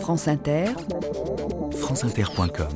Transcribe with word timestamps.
France 0.00 0.28
Inter, 0.28 0.66
franceinter.com 1.72 2.68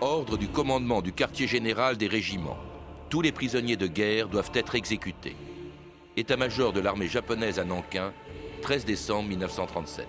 Ordre 0.00 0.36
du 0.36 0.48
commandement 0.48 1.00
du 1.00 1.12
quartier 1.12 1.46
général 1.46 1.96
des 1.96 2.08
régiments. 2.08 2.56
Tous 3.08 3.20
les 3.20 3.30
prisonniers 3.30 3.76
de 3.76 3.86
guerre 3.86 4.28
doivent 4.28 4.50
être 4.54 4.74
exécutés. 4.74 5.36
État-major 6.16 6.72
de 6.72 6.80
l'armée 6.80 7.08
japonaise 7.08 7.58
à 7.58 7.64
Nankin, 7.64 8.12
13 8.62 8.84
décembre 8.84 9.28
1937. 9.28 10.06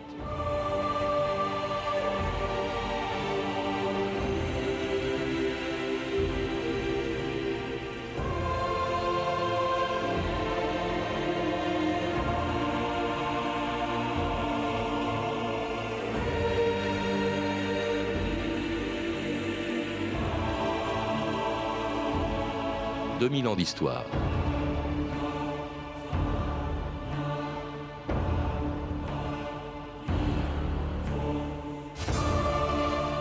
2000 23.23 23.47
ans 23.47 23.55
d'histoire. 23.55 24.03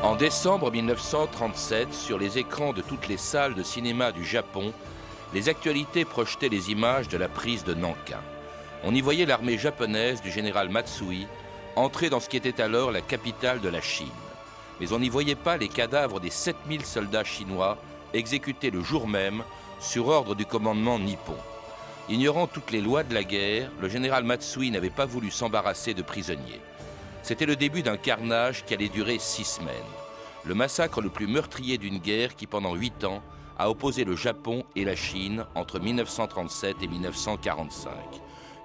En 0.03 0.17
décembre 0.17 0.73
1937, 0.73 1.95
sur 1.95 2.19
les 2.19 2.39
écrans 2.39 2.73
de 2.73 2.83
toutes 2.83 3.07
les 3.07 3.17
salles 3.17 3.55
de 3.55 3.63
cinéma 3.63 4.11
du 4.11 4.25
Japon, 4.25 4.73
les 5.35 5.49
actualités 5.49 6.05
projetaient 6.05 6.49
les 6.49 6.73
images 6.73 7.07
de 7.07 7.17
la 7.17 7.29
prise 7.29 7.63
de 7.63 7.73
Nankin. 7.73 8.19
On 8.83 8.93
y 8.97 9.01
voyait 9.01 9.25
l'armée 9.25 9.57
japonaise 9.57 10.21
du 10.21 10.33
général 10.33 10.69
Matsui 10.69 11.29
entrer 11.77 12.11
dans 12.11 12.19
ce 12.19 12.29
qui 12.29 12.37
était 12.37 12.61
alors 12.61 12.91
la 12.91 13.03
capitale 13.03 13.61
de 13.61 13.69
la 13.69 13.81
Chine. 13.81 14.09
Mais 14.81 14.93
on 14.93 14.99
n'y 14.99 15.09
voyait 15.11 15.37
pas 15.37 15.57
les 15.59 15.69
cadavres 15.69 16.19
des 16.19 16.31
7000 16.31 16.85
soldats 16.85 17.23
chinois 17.23 17.79
exécutés 18.13 18.73
le 18.73 18.83
jour 18.83 19.07
même 19.07 19.45
sur 19.83 20.07
ordre 20.07 20.35
du 20.37 20.47
commandement 20.47 20.99
nippon. 20.99 21.37
Ignorant 22.09 22.47
toutes 22.47 22.71
les 22.71 22.81
lois 22.81 23.03
de 23.03 23.13
la 23.13 23.25
guerre, 23.25 23.71
le 23.81 23.89
général 23.89 24.23
Matsui 24.23 24.71
n'avait 24.71 24.91
pas 24.91 25.07
voulu 25.07 25.31
s'embarrasser 25.31 25.93
de 25.93 26.03
prisonniers. 26.03 26.61
C'était 27.23 27.47
le 27.47 27.57
début 27.57 27.83
d'un 27.83 27.97
carnage 27.97 28.65
qui 28.65 28.75
allait 28.75 28.89
durer 28.89 29.19
six 29.19 29.45
semaines. 29.45 29.75
Le 30.45 30.55
massacre 30.55 31.01
le 31.01 31.09
plus 31.09 31.27
meurtrier 31.27 31.79
d'une 31.79 31.99
guerre 31.99 32.37
qui, 32.37 32.47
pendant 32.47 32.75
huit 32.75 33.05
ans, 33.05 33.23
a 33.59 33.71
opposé 33.71 34.05
le 34.05 34.17
Japon 34.17 34.65
et 34.77 34.85
la 34.85 34.97
Chine 34.97 35.45
entre 35.55 35.79
1937 35.79 36.77
et 36.83 36.87
1945. 36.87 37.93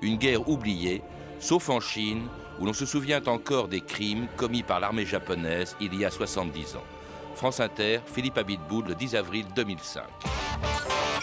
Une 0.01 0.17
guerre 0.17 0.47
oubliée, 0.47 1.01
sauf 1.39 1.69
en 1.69 1.79
Chine, 1.79 2.27
où 2.59 2.65
l'on 2.65 2.73
se 2.73 2.85
souvient 2.85 3.23
encore 3.25 3.67
des 3.67 3.81
crimes 3.81 4.27
commis 4.37 4.63
par 4.63 4.79
l'armée 4.79 5.05
japonaise 5.05 5.75
il 5.79 5.95
y 5.95 6.05
a 6.05 6.11
70 6.11 6.75
ans. 6.75 6.83
France 7.35 7.59
Inter, 7.59 7.99
Philippe 8.05 8.37
Abitboul, 8.37 8.85
le 8.87 8.95
10 8.95 9.15
avril 9.15 9.45
2005. 9.55 10.03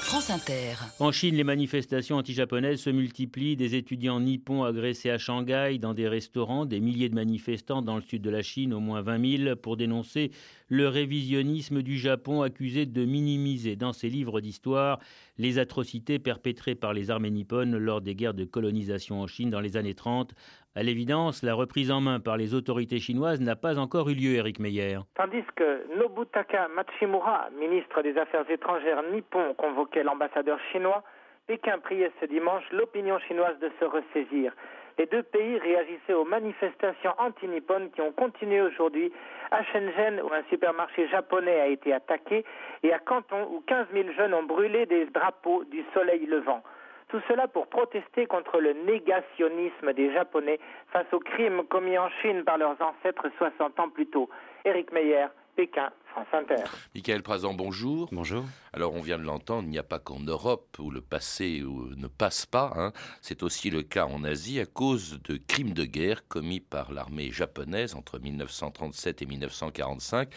France 0.04 0.28
Inter. 0.28 0.74
En 1.00 1.12
Chine, 1.12 1.34
les 1.34 1.44
manifestations 1.44 2.16
anti-japonaises 2.16 2.78
se 2.78 2.90
multiplient. 2.90 3.56
Des 3.56 3.74
étudiants 3.74 4.20
nippons 4.20 4.62
agressés 4.62 5.08
à 5.08 5.16
Shanghai 5.16 5.78
dans 5.80 5.94
des 5.94 6.06
restaurants, 6.06 6.66
des 6.66 6.78
milliers 6.78 7.08
de 7.08 7.14
manifestants 7.14 7.80
dans 7.80 7.96
le 7.96 8.02
sud 8.02 8.20
de 8.20 8.28
la 8.28 8.42
Chine, 8.42 8.74
au 8.74 8.80
moins 8.80 9.00
20 9.00 9.38
000, 9.44 9.56
pour 9.56 9.78
dénoncer 9.78 10.30
le 10.68 10.88
révisionnisme 10.88 11.82
du 11.82 11.98
Japon 11.98 12.42
accusé 12.42 12.84
de 12.84 13.04
minimiser 13.06 13.76
dans 13.76 13.94
ses 13.94 14.10
livres 14.10 14.42
d'histoire 14.42 15.00
les 15.38 15.58
atrocités 15.58 16.18
perpétrées 16.18 16.74
par 16.74 16.92
les 16.92 17.10
armées 17.10 17.30
nippones 17.30 17.76
lors 17.76 18.00
des 18.00 18.14
guerres 18.14 18.34
de 18.34 18.44
colonisation 18.44 19.20
en 19.20 19.26
Chine 19.26 19.50
dans 19.50 19.60
les 19.60 19.76
années 19.76 19.94
30. 19.94 20.32
À 20.76 20.82
l'évidence, 20.82 21.42
la 21.42 21.54
reprise 21.54 21.90
en 21.90 22.00
main 22.00 22.20
par 22.20 22.36
les 22.36 22.54
autorités 22.54 22.98
chinoises 22.98 23.40
n'a 23.40 23.56
pas 23.56 23.78
encore 23.78 24.08
eu 24.08 24.14
lieu, 24.14 24.34
Eric 24.34 24.58
Meyer. 24.58 24.98
Tandis 25.14 25.44
que 25.56 25.98
Nobutaka 25.98 26.68
Machimura, 26.68 27.48
ministre 27.58 28.02
des 28.02 28.16
Affaires 28.16 28.48
étrangères 28.50 29.02
nippon, 29.12 29.54
convoquait 29.54 30.02
l'ambassadeur 30.02 30.58
chinois, 30.72 31.02
Pékin 31.46 31.78
priait 31.78 32.10
ce 32.20 32.26
dimanche 32.26 32.64
l'opinion 32.72 33.18
chinoise 33.20 33.58
de 33.60 33.70
se 33.78 33.84
ressaisir. 33.84 34.52
Les 34.98 35.06
deux 35.06 35.22
pays 35.22 35.58
réagissaient 35.58 36.14
aux 36.14 36.24
manifestations 36.24 37.12
anti-nippones 37.18 37.90
qui 37.90 38.00
ont 38.00 38.12
continué 38.12 38.60
aujourd'hui 38.60 39.12
à 39.50 39.64
Shenzhen 39.64 40.20
où 40.22 40.32
un 40.32 40.42
supermarché 40.50 41.08
japonais 41.08 41.60
a 41.60 41.66
été 41.66 41.92
attaqué 41.92 42.44
et 42.82 42.92
à 42.92 42.98
Canton 42.98 43.48
où 43.50 43.60
15 43.66 43.86
000 43.92 44.12
jeunes 44.16 44.34
ont 44.34 44.44
brûlé 44.44 44.86
des 44.86 45.06
drapeaux 45.06 45.64
du 45.64 45.84
soleil 45.94 46.26
levant. 46.26 46.62
Tout 47.08 47.20
cela 47.28 47.48
pour 47.48 47.66
protester 47.66 48.26
contre 48.26 48.60
le 48.60 48.72
négationnisme 48.72 49.92
des 49.92 50.12
Japonais 50.12 50.58
face 50.92 51.06
aux 51.12 51.20
crimes 51.20 51.62
commis 51.68 51.98
en 51.98 52.08
Chine 52.22 52.44
par 52.44 52.58
leurs 52.58 52.80
ancêtres 52.80 53.28
60 53.38 53.78
ans 53.78 53.90
plus 53.90 54.06
tôt. 54.06 54.28
Éric 54.64 54.92
Meyer, 54.92 55.26
Pékin, 55.54 55.90
France 56.06 56.26
Inter. 56.32 56.64
Michael 56.94 57.22
Prazan, 57.22 57.54
bonjour. 57.54 58.08
Bonjour. 58.10 58.44
Alors 58.74 58.92
on 58.94 59.00
vient 59.00 59.18
de 59.18 59.22
l'entendre, 59.22 59.68
il 59.68 59.70
n'y 59.70 59.78
a 59.78 59.84
pas 59.84 60.00
qu'en 60.00 60.18
Europe 60.18 60.80
où 60.80 60.90
le 60.90 61.00
passé 61.00 61.62
ne 61.62 62.08
passe 62.08 62.44
pas, 62.44 62.72
hein. 62.74 62.92
c'est 63.22 63.44
aussi 63.44 63.70
le 63.70 63.84
cas 63.84 64.06
en 64.06 64.24
Asie 64.24 64.58
à 64.58 64.66
cause 64.66 65.20
de 65.22 65.36
crimes 65.36 65.74
de 65.74 65.84
guerre 65.84 66.26
commis 66.26 66.58
par 66.58 66.92
l'armée 66.92 67.30
japonaise 67.30 67.94
entre 67.94 68.18
1937 68.18 69.22
et 69.22 69.26
1945 69.26 70.28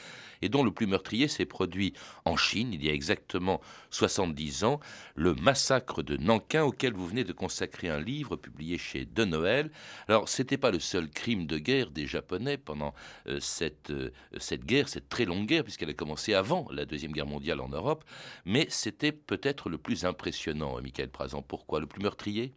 et 0.44 0.50
dont 0.50 0.64
le 0.64 0.70
plus 0.70 0.86
meurtrier 0.86 1.28
s'est 1.28 1.48
produit 1.48 1.94
en 2.26 2.38
Chine 2.38 2.74
il 2.74 2.86
y 2.86 2.90
a 2.90 2.94
exactement 2.94 3.60
70 3.90 4.66
ans, 4.66 4.80
le 5.16 5.34
massacre 5.34 6.04
de 6.04 6.16
Nankin 6.16 6.62
auquel 6.64 6.94
vous 6.94 7.08
venez 7.08 7.24
de 7.24 7.34
consacrer 7.34 7.90
un 7.90 8.00
livre 8.00 8.36
publié 8.36 8.78
chez 8.78 9.06
De 9.06 9.26
Noël. 9.26 9.72
Alors 10.08 10.30
c'était 10.30 10.58
pas 10.58 10.70
le 10.70 10.80
seul 10.80 11.10
crime 11.10 11.48
de 11.48 11.58
guerre 11.58 11.90
des 11.90 12.06
Japonais 12.06 12.58
pendant 12.58 12.94
euh, 13.28 13.40
cette, 13.40 13.90
euh, 13.90 14.12
cette 14.38 14.64
guerre, 14.64 14.90
cette 14.90 15.10
très 15.10 15.26
longue 15.26 15.48
guerre 15.48 15.64
puisqu'elle 15.64 15.90
a 15.90 15.94
commencé 15.94 16.36
avant 16.36 16.68
la 16.72 16.86
Deuxième 16.86 17.14
Guerre 17.14 17.26
mondiale 17.26 17.62
en 17.62 17.70
Europe 17.70 18.04
mais 18.46 18.68
c'était 18.70 19.12
peut-être 19.12 19.70
le 19.70 19.78
plus 19.78 20.06
impressionnant, 20.06 20.82
Michael 20.82 21.10
Prazan. 21.10 21.42
Pourquoi? 21.42 21.80
Le 21.80 21.88
plus 21.88 22.02
meurtrier? 22.02 22.54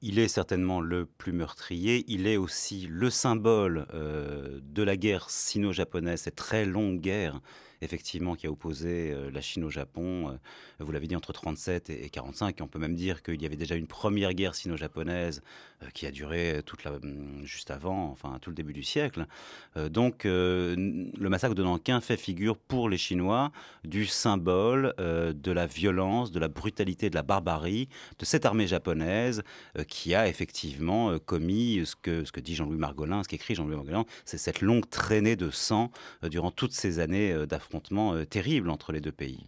Il 0.00 0.20
est 0.20 0.28
certainement 0.28 0.80
le 0.80 1.06
plus 1.06 1.32
meurtrier, 1.32 2.04
il 2.06 2.28
est 2.28 2.36
aussi 2.36 2.86
le 2.88 3.10
symbole 3.10 3.86
euh, 3.94 4.60
de 4.62 4.82
la 4.84 4.96
guerre 4.96 5.28
sino-japonaise, 5.28 6.20
cette 6.20 6.36
très 6.36 6.64
longue 6.64 7.00
guerre 7.00 7.40
effectivement, 7.80 8.34
qui 8.34 8.46
a 8.46 8.50
opposé 8.50 9.12
euh, 9.12 9.30
la 9.30 9.40
Chine 9.40 9.64
au 9.64 9.70
Japon, 9.70 10.30
euh, 10.30 10.34
vous 10.80 10.92
l'avez 10.92 11.06
dit, 11.06 11.16
entre 11.16 11.32
37 11.32 11.90
et 11.90 12.08
45. 12.10 12.58
Et 12.58 12.62
on 12.62 12.68
peut 12.68 12.78
même 12.78 12.94
dire 12.94 13.22
qu'il 13.22 13.40
y 13.40 13.46
avait 13.46 13.56
déjà 13.56 13.74
une 13.74 13.86
première 13.86 14.34
guerre 14.34 14.54
sino-japonaise 14.54 15.42
euh, 15.82 15.86
qui 15.94 16.06
a 16.06 16.10
duré 16.10 16.62
toute 16.66 16.84
la, 16.84 16.92
hum, 16.92 17.42
juste 17.44 17.70
avant, 17.70 18.10
enfin 18.10 18.38
tout 18.40 18.50
le 18.50 18.56
début 18.56 18.72
du 18.72 18.82
siècle. 18.82 19.26
donc 19.90 20.24
le 20.24 21.28
massacre 21.28 21.54
de 21.54 21.62
Nankin 21.62 22.00
fait 22.00 22.16
figure 22.16 22.56
pour 22.56 22.88
les 22.88 22.98
Chinois 22.98 23.52
du 23.84 24.06
symbole 24.06 24.94
de 24.98 25.52
la 25.52 25.66
violence, 25.66 26.30
de 26.30 26.40
la 26.40 26.48
brutalité, 26.48 27.10
de 27.10 27.14
la 27.14 27.22
barbarie 27.22 27.88
de 28.18 28.24
cette 28.24 28.44
armée 28.44 28.66
japonaise 28.66 29.42
qui 29.86 30.14
a 30.14 30.28
effectivement 30.28 31.18
commis 31.18 31.82
ce 31.84 31.94
que, 31.96 32.24
ce 32.24 32.32
que 32.32 32.40
dit 32.40 32.54
Jean-Louis 32.54 32.78
Margolin, 32.78 33.22
ce 33.22 33.28
qu'écrit 33.28 33.54
Jean-Louis 33.54 33.76
Margolin, 33.76 34.04
c'est 34.24 34.38
cette 34.38 34.60
longue 34.60 34.88
traînée 34.88 35.36
de 35.36 35.50
sang 35.50 35.90
durant 36.22 36.50
toutes 36.50 36.72
ces 36.72 36.98
années 36.98 37.46
d'affrontement 37.46 37.67
affrontement 37.68 38.14
euh, 38.14 38.24
terrible 38.24 38.70
entre 38.70 38.92
les 38.92 39.00
deux 39.00 39.12
pays. 39.12 39.44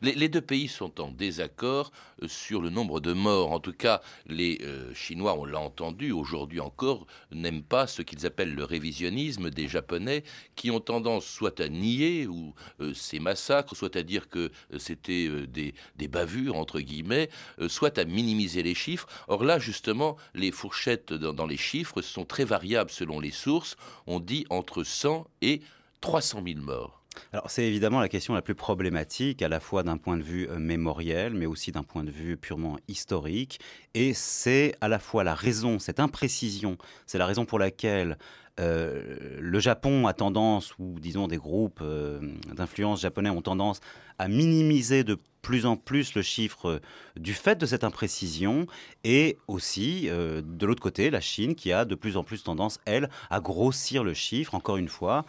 Les, 0.00 0.28
deux 0.28 0.40
pays 0.40 0.68
sont 0.68 1.00
en 1.00 1.10
désaccord 1.10 1.90
euh, 2.22 2.28
sur 2.28 2.60
le 2.62 2.70
nombre 2.70 3.00
de 3.00 3.12
morts. 3.12 3.50
En 3.50 3.58
tout 3.58 3.72
cas, 3.72 4.00
les 4.26 4.60
euh, 4.62 4.94
Chinois, 4.94 5.36
on 5.36 5.44
l'a 5.44 5.58
entendu 5.58 6.12
aujourd'hui 6.12 6.60
encore, 6.60 7.06
n'aiment 7.32 7.64
pas 7.64 7.88
ce 7.88 8.02
qu'ils 8.02 8.26
appellent 8.26 8.54
le 8.54 8.62
révisionnisme 8.62 9.50
des 9.50 9.66
Japonais, 9.66 10.22
qui 10.54 10.70
ont 10.70 10.78
tendance 10.78 11.26
soit 11.26 11.58
à 11.58 11.68
nier 11.68 12.26
ou, 12.28 12.54
ces 12.94 13.18
massacres, 13.18 13.74
soit 13.74 13.96
à 13.96 14.02
dire 14.02 14.28
que 14.28 14.50
c'était 14.78 15.28
des, 15.46 15.74
des, 15.96 16.08
bavures, 16.08 16.56
entre 16.56 16.80
guillemets, 16.80 17.28
soit 17.68 17.98
à 17.98 18.04
minimiser 18.04 18.62
les 18.62 18.74
chiffres. 18.74 19.08
Or 19.28 19.44
là, 19.44 19.58
justement, 19.58 20.16
les 20.34 20.52
fourchettes 20.52 21.12
dans, 21.12 21.32
dans 21.32 21.46
les 21.46 21.56
chiffres 21.56 22.02
sont 22.02 22.24
très 22.24 22.44
variables 22.44 22.90
selon 22.90 23.20
les 23.20 23.30
sources. 23.30 23.76
On 24.06 24.20
dit 24.20 24.46
entre 24.50 24.84
100 24.84 25.26
et 25.42 25.62
300 26.00 26.42
000 26.46 26.60
morts. 26.60 27.03
Alors 27.32 27.50
c'est 27.50 27.64
évidemment 27.64 28.00
la 28.00 28.08
question 28.08 28.34
la 28.34 28.42
plus 28.42 28.54
problématique, 28.54 29.42
à 29.42 29.48
la 29.48 29.60
fois 29.60 29.82
d'un 29.82 29.96
point 29.96 30.16
de 30.16 30.22
vue 30.22 30.48
euh, 30.48 30.58
mémoriel, 30.58 31.34
mais 31.34 31.46
aussi 31.46 31.72
d'un 31.72 31.82
point 31.82 32.04
de 32.04 32.10
vue 32.10 32.36
purement 32.36 32.76
historique. 32.88 33.60
Et 33.94 34.14
c'est 34.14 34.74
à 34.80 34.88
la 34.88 34.98
fois 34.98 35.24
la 35.24 35.34
raison, 35.34 35.78
cette 35.78 36.00
imprécision, 36.00 36.76
c'est 37.06 37.18
la 37.18 37.26
raison 37.26 37.44
pour 37.44 37.58
laquelle 37.58 38.18
euh, 38.60 39.16
le 39.40 39.58
Japon 39.58 40.06
a 40.06 40.12
tendance, 40.12 40.74
ou 40.78 41.00
disons 41.00 41.26
des 41.26 41.36
groupes 41.36 41.80
euh, 41.82 42.20
d'influence 42.54 43.00
japonais 43.00 43.30
ont 43.30 43.42
tendance 43.42 43.80
à 44.18 44.28
minimiser 44.28 45.04
de 45.04 45.18
plus 45.42 45.66
en 45.66 45.76
plus 45.76 46.14
le 46.14 46.22
chiffre 46.22 46.80
du 47.16 47.34
fait 47.34 47.56
de 47.56 47.66
cette 47.66 47.84
imprécision 47.84 48.66
et 49.04 49.36
aussi 49.46 50.08
euh, 50.08 50.40
de 50.42 50.64
l'autre 50.64 50.82
côté 50.82 51.10
la 51.10 51.20
Chine 51.20 51.54
qui 51.54 51.70
a 51.70 51.84
de 51.84 51.94
plus 51.94 52.16
en 52.16 52.24
plus 52.24 52.42
tendance 52.42 52.80
elle 52.86 53.10
à 53.28 53.40
grossir 53.40 54.04
le 54.04 54.14
chiffre 54.14 54.54
encore 54.54 54.78
une 54.78 54.88
fois 54.88 55.26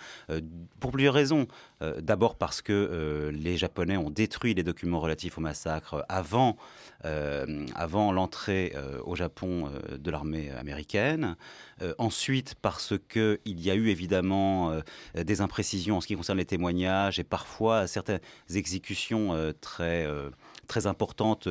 pour 0.80 0.92
plusieurs 0.92 1.16
raisons 1.16 1.48
Euh, 1.82 2.00
d'abord 2.02 2.36
parce 2.36 2.62
que 2.62 2.72
euh, 2.72 3.32
les 3.32 3.58
Japonais 3.58 3.98
ont 3.98 4.10
détruit 4.10 4.54
les 4.54 4.64
documents 4.64 5.00
relatifs 5.00 5.38
au 5.38 5.42
massacre 5.42 6.06
avant, 6.08 6.56
euh, 7.04 7.66
avant 7.76 8.12
l'entrée 8.14 8.74
au 9.04 9.16
Japon 9.16 9.70
de 9.98 10.12
l'armée 10.12 10.52
américaine. 10.52 11.36
ensuite 11.98 12.56
parce 12.56 12.94
qu'il 13.10 13.38
y 13.46 13.70
a 13.70 13.76
eu 13.76 13.90
évidemment 13.90 14.80
des 15.16 15.42
imprécisions 15.42 15.98
en 15.98 16.02
ce 16.02 16.08
qui 16.08 16.16
concerne 16.16 16.38
les 16.38 16.46
témoignages 16.46 17.20
et 17.20 17.24
parfois 17.24 17.88
certaines 17.88 18.20
exécutions 18.76 19.54
très 19.62 20.06
très 20.66 20.88
importantes 20.88 21.48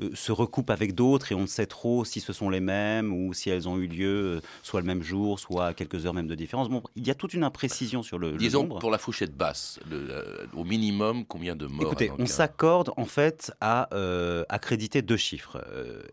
euh, 0.00 0.10
se 0.14 0.32
recoupent 0.32 0.70
avec 0.70 0.94
d'autres 0.94 1.32
et 1.32 1.34
on 1.34 1.42
ne 1.42 1.46
sait 1.46 1.66
trop 1.66 2.04
si 2.04 2.20
ce 2.20 2.32
sont 2.32 2.50
les 2.50 2.60
mêmes 2.60 3.12
ou 3.12 3.34
si 3.34 3.50
elles 3.50 3.68
ont 3.68 3.78
eu 3.78 3.86
lieu 3.86 4.36
euh, 4.36 4.40
soit 4.62 4.80
le 4.80 4.86
même 4.86 5.02
jour, 5.02 5.40
soit 5.40 5.66
à 5.68 5.74
quelques 5.74 6.06
heures 6.06 6.14
même 6.14 6.28
de 6.28 6.34
différence. 6.34 6.68
Bon, 6.68 6.82
il 6.94 7.06
y 7.06 7.10
a 7.10 7.14
toute 7.14 7.34
une 7.34 7.44
imprécision 7.44 8.02
sur 8.02 8.18
le, 8.18 8.32
Disons 8.32 8.62
nombre. 8.62 8.78
pour 8.78 8.90
la 8.90 8.98
fourchette 8.98 9.36
basse, 9.36 9.80
euh, 9.90 10.46
au 10.54 10.64
minimum, 10.64 11.24
combien 11.24 11.56
de 11.56 11.66
morts 11.66 11.86
Écoutez, 11.86 12.12
on 12.18 12.26
s'accorde 12.26 12.92
en 12.96 13.06
fait 13.06 13.52
à 13.60 13.88
accréditer 14.48 15.02
deux 15.02 15.16
chiffres 15.16 15.58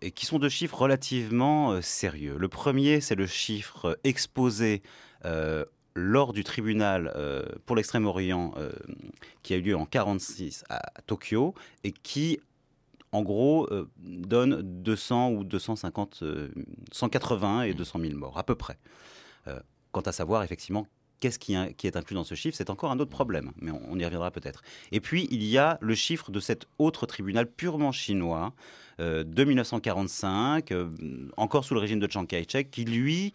et 0.01 0.11
qui 0.11 0.25
sont 0.25 0.39
deux 0.39 0.49
chiffres 0.49 0.77
relativement 0.77 1.81
sérieux. 1.81 2.35
Le 2.37 2.47
premier, 2.47 3.01
c'est 3.01 3.15
le 3.15 3.27
chiffre 3.27 3.99
exposé 4.03 4.81
lors 5.95 6.33
du 6.33 6.43
tribunal 6.43 7.13
pour 7.65 7.75
l'Extrême-Orient 7.75 8.53
qui 9.43 9.53
a 9.53 9.57
eu 9.57 9.61
lieu 9.61 9.75
en 9.75 9.87
1946 9.87 10.65
à 10.69 10.81
Tokyo 11.07 11.55
et 11.83 11.91
qui 11.91 12.39
en 13.15 13.21
gros, 13.21 13.67
euh, 13.71 13.89
donne 13.97 14.61
200 14.61 15.31
ou 15.31 15.43
250, 15.45 16.23
180 16.91 17.61
et 17.63 17.73
200 17.73 17.99
000 17.99 18.15
morts, 18.15 18.37
à 18.37 18.43
peu 18.43 18.55
près. 18.55 18.77
Euh, 19.47 19.59
quant 19.93 20.01
à 20.01 20.11
savoir, 20.11 20.43
effectivement, 20.43 20.85
qu'est-ce 21.21 21.39
qui, 21.39 21.53
est 21.53 21.95
inclus 21.95 22.15
dans 22.15 22.25
ce 22.25 22.35
chiffre, 22.35 22.57
c'est 22.57 22.69
encore 22.69 22.91
un 22.91 22.99
autre 22.99 23.11
problème, 23.11 23.53
mais 23.61 23.71
on, 23.71 23.97
y 23.97 24.03
reviendra 24.03 24.31
peut-être. 24.31 24.63
Et 24.91 24.99
puis, 24.99 25.29
il 25.31 25.43
y 25.43 25.57
a 25.57 25.77
le 25.81 25.95
chiffre 25.95 26.29
de 26.29 26.41
cet 26.41 26.67
autre 26.77 27.05
tribunal 27.05 27.49
purement 27.49 27.93
chinois 27.93 28.53
euh, 28.99 29.23
de 29.23 29.43
1945, 29.45 30.73
encore 31.37 31.63
sous 31.63 31.73
le 31.73 31.79
régime 31.79 31.99
de 31.99 32.11
Chiang 32.11 32.25
Kai-shek, 32.25 32.69
qui, 32.69 32.83
lui, 32.83 33.33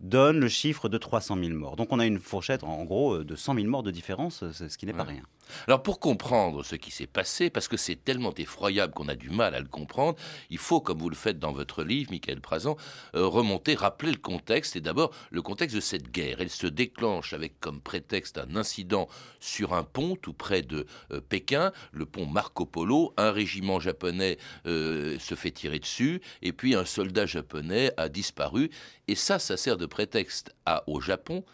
donne 0.00 0.38
le 0.38 0.48
chiffre 0.48 0.88
de 0.88 0.98
300 0.98 1.36
000 1.42 1.50
morts. 1.58 1.76
Donc 1.76 1.92
on 1.92 1.98
a 1.98 2.06
une 2.06 2.20
fourchette, 2.20 2.64
en 2.64 2.84
gros, 2.84 3.24
de 3.24 3.34
100 3.34 3.54
000 3.54 3.66
morts 3.66 3.82
de 3.82 3.90
différence, 3.90 4.44
ce 4.52 4.78
qui 4.78 4.86
n'est 4.86 4.92
pas 4.92 5.04
rien. 5.04 5.22
Alors 5.66 5.82
pour 5.82 6.00
comprendre 6.00 6.64
ce 6.64 6.76
qui 6.76 6.90
s'est 6.90 7.06
passé, 7.06 7.50
parce 7.50 7.68
que 7.68 7.76
c'est 7.76 7.96
tellement 7.96 8.34
effroyable 8.36 8.92
qu'on 8.92 9.08
a 9.08 9.14
du 9.14 9.30
mal 9.30 9.54
à 9.54 9.60
le 9.60 9.66
comprendre, 9.66 10.18
il 10.50 10.58
faut, 10.58 10.80
comme 10.80 10.98
vous 10.98 11.10
le 11.10 11.16
faites 11.16 11.38
dans 11.38 11.52
votre 11.52 11.82
livre, 11.84 12.10
Michael 12.10 12.40
Prazan, 12.40 12.76
euh, 13.14 13.26
remonter, 13.26 13.74
rappeler 13.74 14.12
le 14.12 14.18
contexte, 14.18 14.76
et 14.76 14.80
d'abord 14.80 15.10
le 15.30 15.42
contexte 15.42 15.76
de 15.76 15.80
cette 15.80 16.10
guerre. 16.10 16.36
Elle 16.40 16.50
se 16.50 16.66
déclenche 16.66 17.32
avec 17.32 17.60
comme 17.60 17.80
prétexte 17.80 18.38
un 18.38 18.56
incident 18.56 19.08
sur 19.40 19.74
un 19.74 19.84
pont 19.84 20.16
tout 20.16 20.32
près 20.32 20.62
de 20.62 20.86
euh, 21.12 21.20
Pékin, 21.20 21.72
le 21.92 22.06
pont 22.06 22.26
Marco 22.26 22.66
Polo, 22.66 23.14
un 23.16 23.30
régiment 23.30 23.80
japonais 23.80 24.38
euh, 24.66 25.18
se 25.18 25.34
fait 25.34 25.50
tirer 25.50 25.78
dessus, 25.78 26.20
et 26.42 26.52
puis 26.52 26.74
un 26.74 26.84
soldat 26.84 27.26
japonais 27.26 27.92
a 27.96 28.08
disparu, 28.08 28.70
et 29.06 29.14
ça, 29.14 29.38
ça 29.38 29.56
sert 29.56 29.76
de 29.76 29.86
prétexte 29.86 30.54
à, 30.66 30.84
au 30.86 31.00
Japon 31.00 31.44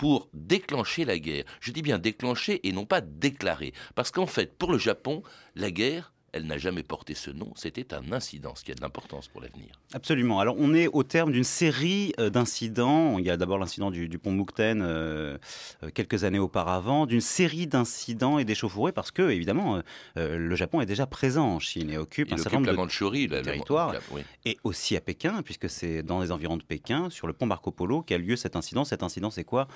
pour 0.00 0.30
déclencher 0.32 1.04
la 1.04 1.18
guerre. 1.18 1.44
Je 1.60 1.72
dis 1.72 1.82
bien 1.82 1.98
déclencher 1.98 2.66
et 2.66 2.72
non 2.72 2.86
pas 2.86 3.02
déclarer. 3.02 3.74
Parce 3.94 4.10
qu'en 4.10 4.26
fait, 4.26 4.56
pour 4.56 4.72
le 4.72 4.78
Japon, 4.78 5.22
la 5.56 5.70
guerre, 5.70 6.14
elle 6.32 6.46
n'a 6.46 6.58
jamais 6.58 6.82
porté 6.82 7.14
ce 7.14 7.30
nom. 7.30 7.52
C'était 7.56 7.92
un 7.92 8.12
incident, 8.12 8.54
ce 8.54 8.64
qui 8.64 8.70
a 8.70 8.74
de 8.74 8.80
l'importance 8.80 9.28
pour 9.28 9.40
l'avenir. 9.40 9.80
Absolument. 9.92 10.38
Alors, 10.40 10.56
on 10.58 10.74
est 10.74 10.86
au 10.86 11.02
terme 11.02 11.32
d'une 11.32 11.44
série 11.44 12.12
euh, 12.20 12.30
d'incidents. 12.30 13.18
Il 13.18 13.24
y 13.24 13.30
a 13.30 13.36
d'abord 13.36 13.58
l'incident 13.58 13.90
du, 13.90 14.08
pont 14.18 14.30
Moukten 14.30 14.82
euh, 14.82 15.38
euh, 15.82 15.90
quelques 15.92 16.24
années 16.24 16.38
auparavant, 16.38 17.06
d'une 17.06 17.20
série 17.20 17.66
d'incidents 17.66 18.38
et 18.38 18.44
d'échauffourées 18.44 18.92
parce 18.92 19.10
que, 19.10 19.30
évidemment, 19.30 19.82
le 20.16 20.54
Japon 20.54 20.80
est 20.80 20.86
déjà 20.86 21.06
présent 21.06 21.46
en 21.46 21.58
Chine 21.58 21.90
et 21.90 21.98
occupe 21.98 22.32
un 22.32 22.36
certain 22.36 22.60
nombre 22.60 22.86
de 22.86 23.42
territoires. 23.42 23.94
Et 24.44 24.58
aussi 24.64 24.96
à 24.96 25.00
Pékin, 25.00 25.42
puisque 25.42 25.68
c'est 25.68 26.02
dans 26.02 26.20
les 26.20 26.30
environs 26.30 26.56
de 26.56 26.62
Pékin, 26.62 27.10
sur 27.10 27.26
le 27.26 27.32
pont 27.32 27.46
Marco 27.46 27.70
Polo, 27.70 28.02
qu'a 28.02 28.18
lieu 28.18 28.36
cet 28.36 28.56
incident. 28.56 28.84
Cet 28.84 29.02
incident, 29.02 29.30
c'est 29.30 29.44
quoi? 29.44 29.68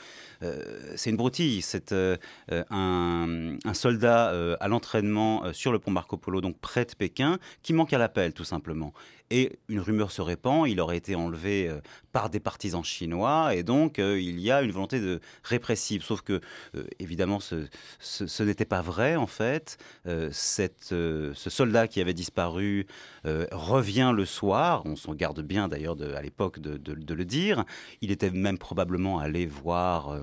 C'est 0.94 1.10
une 1.10 1.16
broutille. 1.16 1.62
C'est 1.62 1.92
un, 1.92 3.56
un, 3.64 3.74
soldat 3.74 4.56
à 4.60 4.68
l'entraînement 4.68 5.52
sur 5.52 5.72
le 5.72 5.78
pont 5.78 5.90
Marco 5.90 6.16
Polo 6.16 6.40
donc 6.44 6.58
près 6.60 6.84
de 6.84 6.94
Pékin, 6.94 7.38
qui 7.62 7.72
manque 7.72 7.92
à 7.92 7.98
l'appel 7.98 8.32
tout 8.32 8.44
simplement. 8.44 8.92
Et 9.36 9.58
une 9.68 9.80
rumeur 9.80 10.12
se 10.12 10.22
répand, 10.22 10.68
il 10.68 10.80
aurait 10.80 10.96
été 10.96 11.16
enlevé 11.16 11.68
euh, 11.68 11.80
par 12.12 12.30
des 12.30 12.38
partisans 12.38 12.84
chinois, 12.84 13.52
et 13.52 13.64
donc 13.64 13.98
euh, 13.98 14.20
il 14.20 14.38
y 14.38 14.52
a 14.52 14.62
une 14.62 14.70
volonté 14.70 15.00
de 15.00 15.18
répressive. 15.42 16.04
Sauf 16.04 16.20
que, 16.20 16.40
euh, 16.76 16.84
évidemment, 17.00 17.40
ce, 17.40 18.42
n'était 18.44 18.64
pas 18.64 18.80
vrai, 18.80 19.16
en 19.16 19.26
fait. 19.26 19.76
Ce 20.04 21.32
soldat 21.34 21.88
qui 21.88 22.00
avait 22.00 22.14
disparu 22.14 22.86
revient 23.24 24.12
le 24.14 24.24
soir, 24.24 24.82
on 24.84 24.94
s'en 24.94 25.14
garde 25.14 25.40
bien 25.40 25.66
d'ailleurs 25.66 25.96
à 26.14 26.22
l'époque 26.22 26.60
de, 26.60 27.14
le 27.14 27.24
dire. 27.24 27.64
Il 28.02 28.12
était 28.12 28.30
même 28.30 28.58
probablement 28.58 29.18
allé 29.18 29.46
voir 29.46 30.16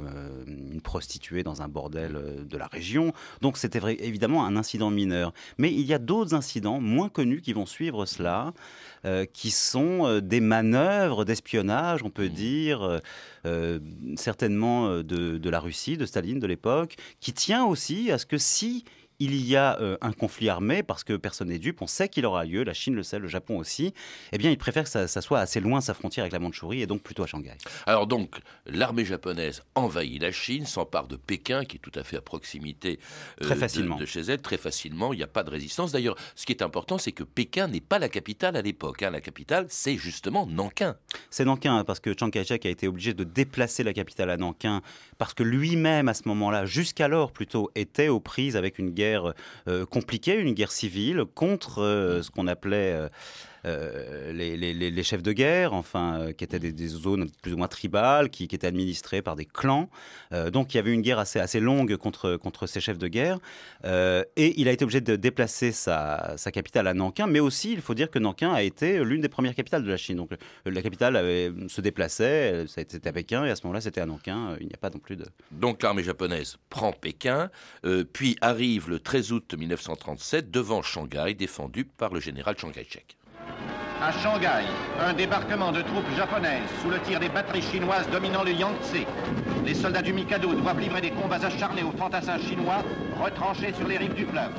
une 0.47 0.81
prostituée 0.81 1.43
dans 1.43 1.61
un 1.61 1.67
bordel 1.67 2.45
de 2.47 2.57
la 2.57 2.67
région. 2.67 3.11
Donc 3.41 3.57
c'était 3.57 3.81
évidemment 3.99 4.45
un 4.45 4.55
incident 4.55 4.89
mineur. 4.89 5.33
Mais 5.57 5.73
il 5.73 5.81
y 5.81 5.93
a 5.93 5.99
d'autres 5.99 6.33
incidents 6.33 6.79
moins 6.79 7.09
connus 7.09 7.41
qui 7.41 7.51
vont 7.53 7.65
suivre 7.65 8.05
cela. 8.05 8.53
Euh, 9.03 9.25
qui 9.25 9.49
sont 9.49 10.05
euh, 10.05 10.21
des 10.21 10.41
manœuvres 10.41 11.25
d'espionnage, 11.25 12.03
on 12.03 12.11
peut 12.11 12.27
mmh. 12.27 12.33
dire, 12.33 12.99
euh, 13.47 13.79
certainement 14.15 14.97
de, 14.97 15.39
de, 15.39 15.49
la 15.49 15.59
Russie, 15.59 15.97
de 15.97 16.05
Staline 16.05 16.37
de 16.37 16.45
l'époque, 16.45 16.97
qui 17.19 17.33
tient 17.33 17.65
aussi 17.65 18.11
à 18.11 18.19
ce 18.19 18.27
que 18.27 18.37
si 18.37 18.85
il 19.21 19.35
y 19.45 19.55
a 19.55 19.79
euh, 19.79 19.97
un 20.01 20.13
conflit 20.13 20.49
armé 20.49 20.81
parce 20.81 21.03
que 21.03 21.13
personne 21.13 21.49
n'est 21.49 21.59
dupe, 21.59 21.83
on 21.83 21.87
sait 21.87 22.09
qu'il 22.09 22.25
aura 22.25 22.43
lieu, 22.43 22.63
la 22.63 22.73
Chine 22.73 22.95
le 22.95 23.03
sait, 23.03 23.19
le 23.19 23.27
Japon 23.27 23.59
aussi, 23.59 23.93
eh 24.31 24.39
bien, 24.39 24.49
il 24.49 24.57
préfère 24.57 24.83
que 24.83 24.89
ça, 24.89 25.07
soit 25.07 25.39
assez 25.39 25.59
loin 25.59 25.79
sa 25.79 25.93
frontière 25.93 26.23
avec 26.23 26.33
la 26.33 26.39
Mandchourie 26.39 26.81
et 26.81 26.87
donc 26.87 27.03
plutôt 27.03 27.21
à 27.21 27.27
Shanghai. 27.27 27.53
Alors 27.85 28.07
donc, 28.07 28.39
l'armée 28.65 29.05
japonaise 29.05 29.61
envahit 29.75 30.19
la 30.19 30.31
Chine, 30.31 30.65
s'empare 30.65 31.07
de 31.07 31.17
Pékin, 31.17 31.65
qui 31.65 31.77
est 31.77 31.79
tout 31.79 31.91
à 31.93 32.03
fait 32.03 32.17
à 32.17 32.21
proximité 32.21 32.99
euh, 33.41 33.45
très 33.45 33.55
facilement. 33.55 33.97
De, 33.97 34.05
chez 34.05 34.21
elle, 34.21 34.41
très 34.41 34.57
facilement, 34.57 35.13
il 35.13 35.17
n'y 35.17 35.23
a 35.23 35.27
pas 35.27 35.43
de 35.43 35.51
résistance. 35.51 35.91
D'ailleurs, 35.91 36.15
ce 36.35 36.47
qui 36.47 36.51
est 36.51 36.63
important, 36.63 36.97
c'est 36.97 37.11
que 37.11 37.23
Pékin 37.23 37.67
n'est 37.67 37.79
pas 37.79 37.99
la 37.99 38.09
capitale 38.09 38.55
à 38.55 38.63
l'époque. 38.63 39.03
Hein. 39.03 39.11
La 39.11 39.21
capitale, 39.21 39.67
c'est 39.69 39.97
justement 39.97 40.47
Nankin. 40.47 40.95
C'est 41.29 41.45
Nankin, 41.45 41.77
hein, 41.77 41.83
parce 41.83 41.99
que 41.99 42.15
Chiang 42.17 42.31
Kai-shek 42.31 42.65
a 42.65 42.69
été 42.69 42.87
obligé 42.87 43.13
de 43.13 43.23
déplacer 43.23 43.83
la 43.83 43.93
capitale 43.93 44.31
à 44.31 44.37
Nankin, 44.37 44.81
parce 45.19 45.35
que 45.35 45.43
lui-même, 45.43 46.07
à 46.07 46.15
ce 46.15 46.27
moment-là, 46.27 46.65
jusqu'alors 46.65 47.31
plutôt, 47.31 47.69
était 47.75 48.07
aux 48.07 48.19
prises 48.19 48.55
avec 48.55 48.79
une 48.79 48.89
guerre 48.89 49.10
euh, 49.67 49.85
compliquée, 49.85 50.35
une 50.35 50.53
guerre 50.53 50.71
civile 50.71 51.25
contre 51.35 51.81
euh, 51.81 52.21
ce 52.21 52.31
qu'on 52.31 52.47
appelait 52.47 53.09
euh, 53.65 54.33
les, 54.33 55.03
chefs 55.03 55.23
de 55.23 55.31
guerre, 55.31 55.73
enfin, 55.73 56.19
euh, 56.19 56.31
qui 56.33 56.43
étaient 56.43 56.59
des, 56.59 56.87
zones 56.87 57.29
plus 57.41 57.53
ou 57.53 57.57
moins 57.57 57.67
tribales, 57.67 58.29
qui, 58.29 58.43
étaient 58.43 58.67
administrées 58.67 59.21
par 59.21 59.35
des 59.35 59.45
clans. 59.45 59.89
Euh, 60.31 60.51
donc 60.51 60.73
il 60.73 60.77
y 60.77 60.79
avait 60.79 60.93
une 60.93 61.01
guerre 61.01 61.19
assez, 61.19 61.59
longue 61.59 61.95
contre, 61.97 62.67
ces 62.67 62.79
chefs 62.79 62.97
de 62.97 63.07
guerre. 63.07 63.39
et 63.83 64.59
il 64.59 64.67
a 64.67 64.71
été 64.71 64.83
obligé 64.83 65.01
de 65.01 65.15
déplacer 65.15 65.71
sa, 65.71 66.33
sa, 66.37 66.51
capitale 66.51 66.87
à 66.87 66.93
Nankin, 66.93 67.27
mais 67.27 67.39
aussi 67.39 67.73
il 67.73 67.81
faut 67.81 67.93
dire 67.93 68.09
que 68.09 68.19
Nankin 68.19 68.51
a 68.51 68.61
été 68.61 69.03
l'une 69.03 69.21
des 69.21 69.29
premières 69.29 69.55
capitales 69.55 69.83
de 69.83 69.89
la 69.89 69.97
Chine. 69.97 70.17
Donc 70.17 70.31
la 70.65 70.81
capitale 70.81 71.15
se 71.67 71.81
déplaçait, 71.81 72.65
c'était 72.67 73.07
à 73.07 73.13
Pékin, 73.13 73.45
et 73.45 73.49
à 73.49 73.55
ce 73.55 73.63
moment-là 73.63 73.81
c'était 73.81 74.01
à 74.01 74.05
Nankin. 74.05 74.55
Il 74.59 74.67
n'y 74.67 74.73
a 74.73 74.77
pas 74.77 74.89
non 74.89 74.99
plus 74.99 75.15
de... 75.15 75.25
Donc 75.51 75.81
l'armée 75.83 76.03
japonaise 76.03 76.57
prend 76.69 76.91
Pékin, 76.93 77.49
puis 78.13 78.35
arrive 78.41 78.89
le 78.89 78.99
13 78.99 79.31
août 79.31 79.53
1937 79.57 80.51
devant 80.51 80.81
Shanghai, 80.81 81.33
défendu 81.33 81.85
par 81.85 82.13
le 82.13 82.19
général 82.19 82.57
Chiang 82.57 82.71
Kai-shek. 82.71 83.17
À 84.01 84.11
Shanghai, 84.11 84.65
un 84.99 85.13
débarquement 85.13 85.71
de 85.71 85.83
troupes 85.83 86.09
japonaises 86.17 86.67
sous 86.81 86.89
le 86.89 86.99
tir 87.01 87.19
des 87.19 87.29
batteries 87.29 87.61
chinoises 87.61 88.09
dominant 88.11 88.43
le 88.43 88.51
Yangtze. 88.51 89.05
Les 89.63 89.75
soldats 89.75 90.01
du 90.01 90.11
Mikado 90.11 90.55
doivent 90.55 90.79
livrer 90.79 91.01
des 91.01 91.11
combats 91.11 91.45
acharnés 91.45 91.83
aux 91.83 91.95
fantassins 91.95 92.39
chinois 92.39 92.83
retranchés 93.23 93.73
sur 93.73 93.87
les 93.87 93.97
rives 93.97 94.15
du 94.15 94.25
fleuve. 94.25 94.53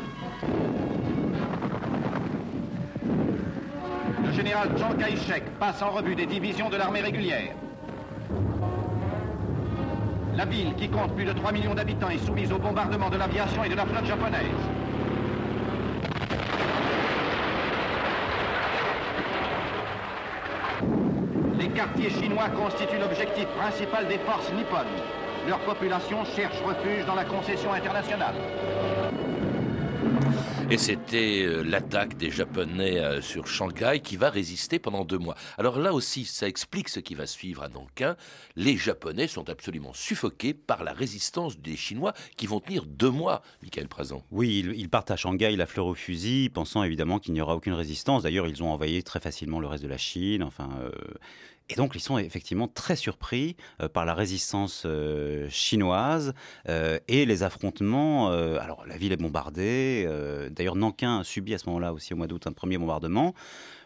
Le 4.25 4.33
général 4.33 4.69
Chiang 4.79 4.95
Kai-shek 4.97 5.43
passe 5.59 5.83
en 5.83 5.91
revue 5.91 6.15
des 6.15 6.27
divisions 6.27 6.71
de 6.71 6.77
l'armée 6.77 7.01
régulière. 7.01 7.55
La 10.37 10.45
ville, 10.45 10.73
qui 10.77 10.89
compte 10.89 11.15
plus 11.17 11.25
de 11.25 11.33
3 11.33 11.51
millions 11.51 11.75
d'habitants, 11.75 12.09
est 12.11 12.25
soumise 12.25 12.53
au 12.53 12.59
bombardement 12.59 13.11
de 13.11 13.17
l'aviation 13.17 13.65
et 13.65 13.69
de 13.69 13.75
la 13.75 13.85
flotte 13.85 14.07
japonaise. 14.07 14.47
Les 21.62 21.69
quartiers 21.69 22.11
chinois 22.11 22.49
constituent 22.57 22.99
l'objectif 22.99 23.47
principal 23.57 24.09
des 24.09 24.19
forces 24.19 24.50
nippones. 24.50 24.99
Leur 25.47 25.61
population 25.61 26.25
cherche 26.35 26.61
refuge 26.66 27.07
dans 27.07 27.14
la 27.14 27.25
concession 27.25 27.73
internationale. 27.73 28.35
Et 30.73 30.79
c'était 30.79 31.43
euh, 31.43 31.62
l'attaque 31.62 32.17
des 32.17 32.31
Japonais 32.31 32.99
euh, 32.99 33.21
sur 33.21 33.47
Shanghai 33.47 34.00
qui 34.02 34.17
va 34.17 34.31
résister 34.31 34.79
pendant 34.79 35.05
deux 35.05 35.19
mois. 35.19 35.35
Alors 35.59 35.79
là 35.79 35.93
aussi, 35.93 36.25
ça 36.25 36.49
explique 36.49 36.88
ce 36.88 36.99
qui 36.99 37.14
va 37.14 37.26
suivre 37.26 37.62
à 37.62 37.69
Nankin. 37.69 38.17
Les 38.57 38.79
Japonais 38.79 39.29
sont 39.29 39.50
absolument 39.50 39.93
suffoqués 39.93 40.55
par 40.55 40.83
la 40.83 40.95
résistance 40.95 41.59
des 41.59 41.76
Chinois 41.76 42.14
qui 42.38 42.47
vont 42.47 42.59
tenir 42.59 42.87
deux 42.87 43.11
mois, 43.11 43.43
Michael 43.62 43.87
Prazan. 43.87 44.25
Oui, 44.31 44.64
ils, 44.75 44.88
partent 44.88 45.11
à 45.11 45.17
Shanghai 45.17 45.55
la 45.57 45.67
fleur 45.67 45.85
au 45.85 45.95
fusil, 45.95 46.49
pensant 46.49 46.83
évidemment 46.83 47.19
qu'il 47.19 47.35
n'y 47.35 47.43
aura 47.43 47.55
aucune 47.55 47.75
résistance. 47.75 48.23
D'ailleurs, 48.23 48.47
ils 48.47 48.62
ont 48.62 48.73
envahi 48.73 49.02
très 49.02 49.21
facilement 49.21 49.61
le 49.61 49.67
reste 49.67 49.83
de 49.83 49.91
la 49.91 49.99
Chine. 49.99 50.43
Enfin, 50.43 50.71
euh, 50.81 50.91
et 51.73 51.75
donc, 51.76 51.95
ils 51.95 52.00
sont 52.00 52.19
effectivement 52.19 52.69
très 52.69 52.97
surpris 52.97 53.57
euh, 53.81 53.88
par 53.88 54.05
la 54.05 54.14
résistance 54.14 54.83
euh, 54.85 55.49
chinoise 55.49 56.35
euh, 56.69 56.99
et 57.09 57.25
les 57.25 57.43
affrontements. 57.43 58.31
alors, 58.31 58.85
la 58.87 58.97
ville 58.97 59.12
est 59.12 59.17
bombardée. 59.17 60.09
D'ailleurs, 60.50 60.76
Nankin 60.76 61.21
a 61.21 61.25
subi 61.25 61.55
à 61.55 61.59
ce 61.59 61.67
moment-là 61.67 61.93
aussi, 61.93 62.12
au 62.12 62.17
mois 62.17 62.26
d'août, 62.26 62.47
un 62.47 62.52
premier 62.52 62.79
bombardement. 62.79 63.35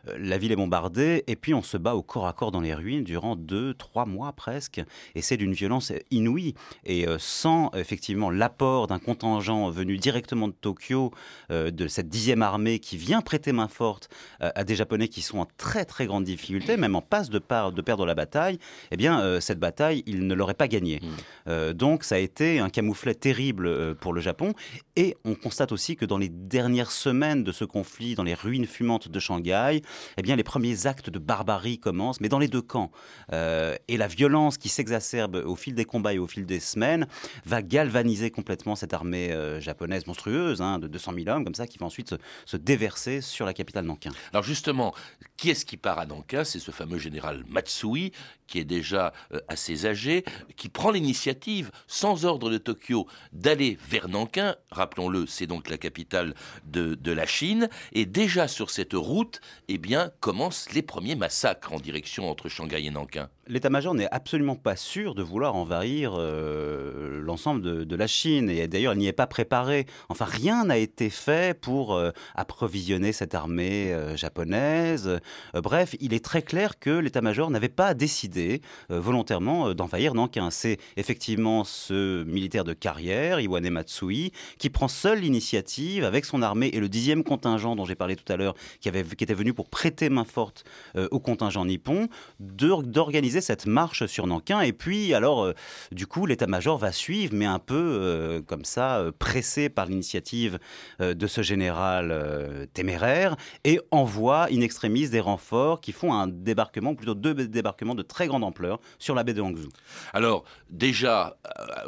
Euh, 0.09 0.17
la 0.19 0.39
ville 0.39 0.53
est 0.53 0.57
bombardée 0.57 1.25
et 1.27 1.37
puis 1.37 1.55
on 1.55 1.63
se 1.63 1.77
bat 1.77 1.95
au 1.95 2.03
corps 2.03 2.27
à 2.27 2.33
corps 2.33 2.53
dans 2.53 2.61
les 2.61 2.75
ruines 2.75 3.05
durant 3.05 3.37
deux, 3.37 3.75
trois 3.75 4.07
mois 4.07 4.33
presque. 4.33 4.81
Et 5.15 5.23
c'est 5.23 5.37
d'une 5.37 5.53
violence 5.53 5.93
inouïe. 6.11 6.55
Et 6.85 7.07
euh, 7.07 7.17
sans 7.19 7.71
effectivement 7.75 8.31
l'apport 8.31 8.87
d'un 8.87 8.99
contingent 8.99 9.71
venu 9.71 9.97
directement 9.97 10.49
de 10.49 10.53
Tokyo, 10.53 11.13
euh, 11.51 11.71
de 11.71 11.89
cette 11.89 12.09
dixième 12.09 12.43
armée 12.43 12.79
qui 12.79 12.97
vient 12.97 13.21
prêter 13.21 13.53
main 13.53 13.69
forte 13.69 14.09
à 14.41 14.65
des 14.65 14.75
Japonais 14.75 15.09
qui 15.09 15.23
sont 15.23 15.39
en 15.39 15.47
très 15.57 15.85
très 15.85 16.07
grande 16.07 16.25
difficulté, 16.25 16.77
même 16.77 16.95
en 16.95 17.01
passe 17.01 17.31
de, 17.31 17.39
de 17.39 17.81
perdre 17.81 18.07
la 18.07 18.15
bataille, 18.15 18.59
eh 18.91 18.97
bien 18.97 19.41
cette 19.41 19.59
bataille, 19.59 20.03
ils 20.07 20.27
ne 20.27 20.35
l'auraient 20.35 20.55
pas 20.55 20.69
gagnée. 20.69 21.01
Mmh. 21.47 21.73
donc 21.73 22.05
ça 22.05 22.17
a 22.17 22.19
été 22.19 22.59
un 22.59 22.69
camouflet 22.69 23.15
terrible 23.15 23.95
pour 23.97 24.13
le 24.13 24.21
Japon. 24.21 24.53
Et 24.97 25.17
on 25.25 25.35
constate 25.35 25.73
aussi 25.73 25.97
que 25.97 26.05
dans 26.05 26.19
les 26.19 26.29
dernières 26.29 26.91
semaines 26.91 27.45
de 27.45 27.53
ce 27.53 27.65
conflit, 27.65 28.15
dans 28.15 28.23
les 28.23 28.35
ruines 28.35 28.67
fumantes 28.67 29.09
de 29.09 29.19
Shanghai, 29.21 29.83
eh 30.17 30.23
bien, 30.23 30.37
les 30.37 30.45
premiers 30.45 30.87
actes 30.87 31.11
de 31.11 31.19
barbarie 31.19 31.79
commencent, 31.79 32.21
mais 32.21 32.29
dans 32.29 32.38
les 32.38 32.49
deux 32.49 32.62
camps. 32.62 32.91
Euh, 33.33 33.76
et 33.88 33.97
la 33.97 34.09
violence 34.09 34.59
qui 34.59 34.69
s'exacerbe 34.69 35.43
au 35.47 35.57
fil 35.57 35.75
des 35.75 35.85
combats 35.85 36.15
et 36.15 36.19
au 36.19 36.26
fil 36.26 36.47
des 36.47 36.61
semaines 36.61 37.07
va 37.45 37.62
galvaniser 37.62 38.31
complètement 38.31 38.76
cette 38.76 38.95
armée 38.95 39.33
euh, 39.33 39.61
japonaise 39.61 40.07
monstrueuse, 40.07 40.61
hein, 40.61 40.79
de 40.79 40.88
200 40.88 41.12
000 41.25 41.29
hommes, 41.29 41.45
comme 41.45 41.55
ça, 41.55 41.67
qui 41.67 41.79
va 41.79 41.87
ensuite 41.87 42.15
se, 42.45 42.57
déverser 42.57 43.21
sur 43.21 43.47
la 43.47 43.53
capitale 43.53 43.85
Nankin. 43.85 44.11
Alors 44.33 44.43
justement, 44.43 44.95
qui 45.37 45.50
est-ce 45.50 45.65
qui 45.65 45.76
part 45.76 45.99
à 45.99 46.07
Nankin? 46.07 46.45
C'est 46.45 46.59
ce 46.59 46.71
fameux 46.71 46.99
général 46.99 47.45
Matsui, 47.49 48.12
qui 48.47 48.59
est 48.59 48.65
déjà 48.65 49.12
euh, 49.33 49.41
assez 49.49 49.87
âgé, 49.87 50.25
qui 50.57 50.69
prend 50.69 50.91
l'initiative, 50.91 51.71
sans 51.87 52.25
ordre 52.25 52.50
de 52.50 52.59
Tokyo, 52.59 53.07
d'aller 53.33 53.79
vers 53.88 54.09
Nankin. 54.09 54.57
Rappelons-le, 54.71 55.26
c'est 55.26 55.47
donc 55.47 55.69
la 55.69 55.79
capitale 55.79 56.35
de, 56.65 56.97
la 57.12 57.26
Chine. 57.26 57.69
Et 57.93 58.07
déjà 58.07 58.49
sur 58.49 58.71
cette 58.71 58.95
route, 58.95 59.41
eh 59.69 59.79
bien, 59.79 60.11
commencent 60.21 60.73
les 60.73 60.83
premiers 60.83 61.17
massacres 61.17 61.73
en 61.73 61.79
direction 61.79 62.31
entre 62.31 62.49
Shanghai 62.49 62.85
et 62.85 62.91
Nankin 62.91 63.29
l'état-major 63.49 63.95
n'est 63.95 64.09
absolument 64.11 64.57
pas 64.57 64.76
sûr 64.76 65.15
de 65.15 65.23
vouloir 65.23 65.55
envahir 65.55 66.15
euh, 66.17 67.21
l'ensemble 67.21 67.87
de, 67.87 67.97
la 67.97 68.07
Chine. 68.07 68.50
Et 68.50 68.69
d'ailleurs, 68.69 68.95
il 68.95 68.99
n'y 68.99 69.07
est 69.07 69.12
pas 69.12 69.26
préparé. 69.26 69.87
Enfin, 70.09 70.26
rien 70.26 70.65
n'a 70.65 70.76
été 70.76 71.11
fait 71.11 71.59
pour 71.59 71.95
euh, 71.95 72.11
approvisionner 72.35 73.12
cette 73.12 73.35
armée 73.35 73.93
euh, 73.93 74.17
japonaise. 74.17 75.21
bref, 75.55 75.97
il 76.00 76.12
est 76.12 76.25
très 76.25 76.43
clair 76.43 76.79
que 76.79 76.91
l'état-major 76.91 77.50
n'avait 77.50 77.69
pas 77.69 77.95
décidé 77.95 78.61
volontairement 78.88 79.75
d'envahir 79.75 80.15
Nankin. 80.15 80.50
C'est 80.50 80.79
effectivement 80.97 81.65
ce 81.65 82.25
militaire 82.25 82.65
de 82.65 82.73
carrière, 82.73 83.41
Iwane 83.41 83.71
Matsui, 83.71 84.33
qui 84.59 84.71
prend 84.71 84.88
seul 84.88 85.21
l'initiative 85.21 86.05
avec 86.05 86.25
son 86.25 86.43
armée 86.43 86.69
et 86.73 86.81
le 86.81 86.88
dixième 86.88 87.25
contingent 87.25 87.76
dont 87.76 87.85
j'ai 87.85 87.95
parlé 87.95 88.17
tout 88.17 88.31
à 88.33 88.37
l'heure, 88.37 88.55
qui, 88.81 88.91
qui 88.91 89.25
était 89.25 89.35
venu 89.35 89.53
pour 89.55 89.69
prêter 89.69 90.09
main 90.09 90.25
forte 90.25 90.65
au 91.11 91.21
contingent 91.21 91.65
nippon, 91.65 92.09
d'organiser 92.41 93.36
cette 93.40 93.66
marche 93.66 94.07
sur 94.07 94.26
Nankin. 94.26 94.61
Et 94.61 94.73
puis, 94.73 95.14
alors, 95.14 95.45
euh, 95.45 95.55
du 95.93 96.07
coup, 96.07 96.26
l'état-major 96.26 96.78
va 96.78 96.93
suivre, 96.93 97.35
mais 97.35 97.47
un 97.47 97.59
peu 97.59 97.75
euh, 97.75 98.43
comme 98.43 98.64
ça, 98.64 98.99
euh, 98.99 99.12
pressé 99.16 99.69
par 99.69 99.87
l'initiative 99.87 100.59
de 101.00 101.26
ce 101.26 101.43
général 101.43 102.69
téméraire, 102.73 103.37
et 103.64 103.81
envoie 103.90 104.49
in 104.50 104.61
extremis 104.61 105.09
des 105.09 105.21
renforts 105.21 105.81
qui 105.81 105.93
font 105.93 106.12
un 106.12 106.26
débarquement, 106.26 106.95
plutôt 106.95 107.14
deux 107.14 107.35
débarquements 107.35 107.95
de 107.95 108.02
très 108.02 108.26
grande 108.26 108.45
ampleur 108.45 108.81
sur 108.99 109.14
la 109.14 109.25
baie 109.25 109.35
de 109.35 109.43
Hangzhou. 109.43 109.69
Alors, 110.12 110.45
déjà, 110.71 111.37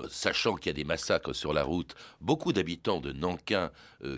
sachant 0.09 0.57
qu'il 0.57 0.71
y 0.71 0.75
a 0.75 0.75
des 0.75 0.85
massacres 0.85 1.35
sur 1.35 1.52
la 1.52 1.62
route, 1.62 1.95
beaucoup 2.21 2.52
d'habitants 2.52 3.00
de 3.00 3.12
Nankin 3.12 3.71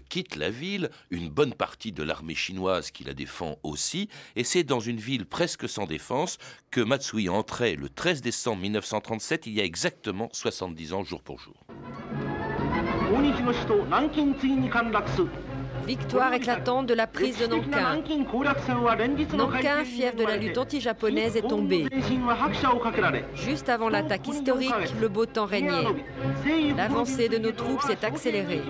quittent 0.09 0.37
la 0.37 0.51
ville, 0.51 0.91
une 1.11 1.29
bonne 1.29 1.55
partie 1.55 1.93
de 1.93 2.03
l'armée 2.03 2.35
chinoise 2.35 2.91
qui 2.91 3.05
la 3.05 3.15
défend 3.15 3.59
aussi, 3.63 4.09
et 4.37 4.45
c'est 4.45 4.65
dans 4.65 4.81
une 4.81 4.99
ville 4.99 5.27
presque 5.27 5.69
sans 5.69 5.87
défense 5.87 6.39
que 6.71 6.81
Matsui 6.81 7.20
entrait 7.29 7.77
le 7.77 7.89
13 7.89 8.23
décembre 8.23 8.63
1937, 8.63 9.47
il 9.47 9.55
y 9.55 9.61
a 9.61 9.65
exactement 9.65 10.29
70 10.33 10.93
ans 10.95 11.05
jour 11.05 11.23
pour 11.23 11.39
jour. 11.39 11.55
Victoire 15.87 16.33
éclatante 16.35 16.87
de 16.87 16.95
la 16.95 17.07
prise 17.07 17.39
de 17.39 17.47
Nankin. 17.47 17.97
Nankin, 19.33 19.85
fief 19.85 20.15
de 20.15 20.25
la 20.25 20.37
lutte 20.37 20.59
anti-japonaise, 20.59 21.37
est 21.37 21.49
tombé. 21.49 21.87
Juste 23.35 23.69
avant 23.69 23.89
l'attaque 23.89 24.29
historique, 24.29 24.73
le 25.01 25.09
beau 25.09 25.27
temps 25.27 25.47
régnait. 25.47 25.87
L'avancée 26.77 27.29
de 27.29 27.39
nos 27.39 27.53
troupes 27.53 27.83
s'est 27.83 28.05
accélérée. 28.05 28.63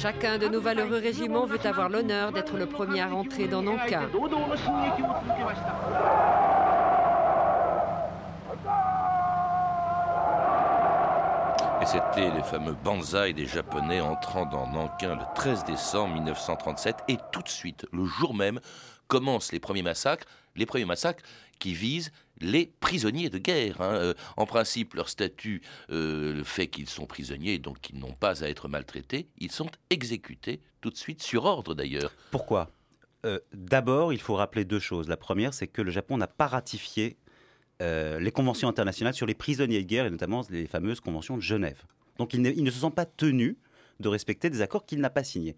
Chacun 0.00 0.38
de 0.38 0.48
nos 0.48 0.60
valeureux 0.60 0.98
régiments 0.98 1.46
veut 1.46 1.64
avoir 1.64 1.88
l'honneur 1.88 2.32
d'être 2.32 2.56
le 2.56 2.66
premier 2.66 3.00
à 3.00 3.08
rentrer 3.08 3.48
dans 3.48 3.62
Nankin. 3.62 4.02
C'était 11.86 12.30
les 12.30 12.42
fameux 12.42 12.72
banzai 12.72 13.34
des 13.34 13.46
Japonais 13.46 14.00
entrant 14.00 14.46
dans 14.46 14.66
Nankin 14.66 15.16
le 15.16 15.24
13 15.34 15.64
décembre 15.64 16.14
1937. 16.14 16.96
Et 17.08 17.18
tout 17.30 17.42
de 17.42 17.48
suite, 17.48 17.86
le 17.92 18.06
jour 18.06 18.32
même, 18.32 18.58
commencent 19.06 19.52
les 19.52 19.60
premiers 19.60 19.82
massacres. 19.82 20.26
Les 20.56 20.64
premiers 20.64 20.86
massacres 20.86 21.22
qui 21.58 21.74
visent 21.74 22.10
les 22.40 22.72
prisonniers 22.80 23.28
de 23.28 23.36
guerre. 23.36 23.82
Hein. 23.82 23.94
Euh, 23.96 24.14
en 24.38 24.46
principe, 24.46 24.94
leur 24.94 25.10
statut, 25.10 25.60
euh, 25.90 26.32
le 26.32 26.44
fait 26.44 26.68
qu'ils 26.68 26.88
sont 26.88 27.06
prisonniers, 27.06 27.58
donc 27.58 27.80
qu'ils 27.80 27.98
n'ont 27.98 28.14
pas 28.14 28.42
à 28.42 28.48
être 28.48 28.68
maltraités, 28.68 29.28
ils 29.38 29.52
sont 29.52 29.70
exécutés 29.90 30.60
tout 30.80 30.90
de 30.90 30.96
suite, 30.96 31.22
sur 31.22 31.44
ordre 31.44 31.74
d'ailleurs. 31.74 32.12
Pourquoi? 32.30 32.70
Euh, 33.26 33.40
D'abord, 33.52 34.12
il 34.12 34.20
faut 34.20 34.36
rappeler 34.36 34.64
deux 34.64 34.80
choses. 34.80 35.08
La 35.08 35.18
première, 35.18 35.52
c'est 35.52 35.66
que 35.66 35.82
le 35.82 35.90
Japon 35.90 36.16
n'a 36.16 36.28
pas 36.28 36.46
ratifié 36.46 37.18
euh, 37.82 38.18
les 38.20 38.30
conventions 38.30 38.68
internationales 38.68 39.14
sur 39.14 39.26
les 39.26 39.34
prisonniers 39.34 39.82
de 39.82 39.86
guerre, 39.86 40.06
et 40.06 40.10
notamment 40.10 40.42
les 40.50 40.66
fameuses 40.66 41.00
conventions 41.00 41.36
de 41.36 41.42
Genève. 41.42 41.82
Donc 42.18 42.34
ils 42.34 42.40
ne, 42.40 42.70
se 42.70 42.78
sont 42.78 42.90
pas 42.90 43.06
tenus 43.06 43.56
de 44.00 44.08
respecter 44.08 44.50
des 44.50 44.62
accords 44.62 44.86
qu'il 44.86 45.00
n'a 45.00 45.10
pas 45.10 45.24
signés. 45.24 45.56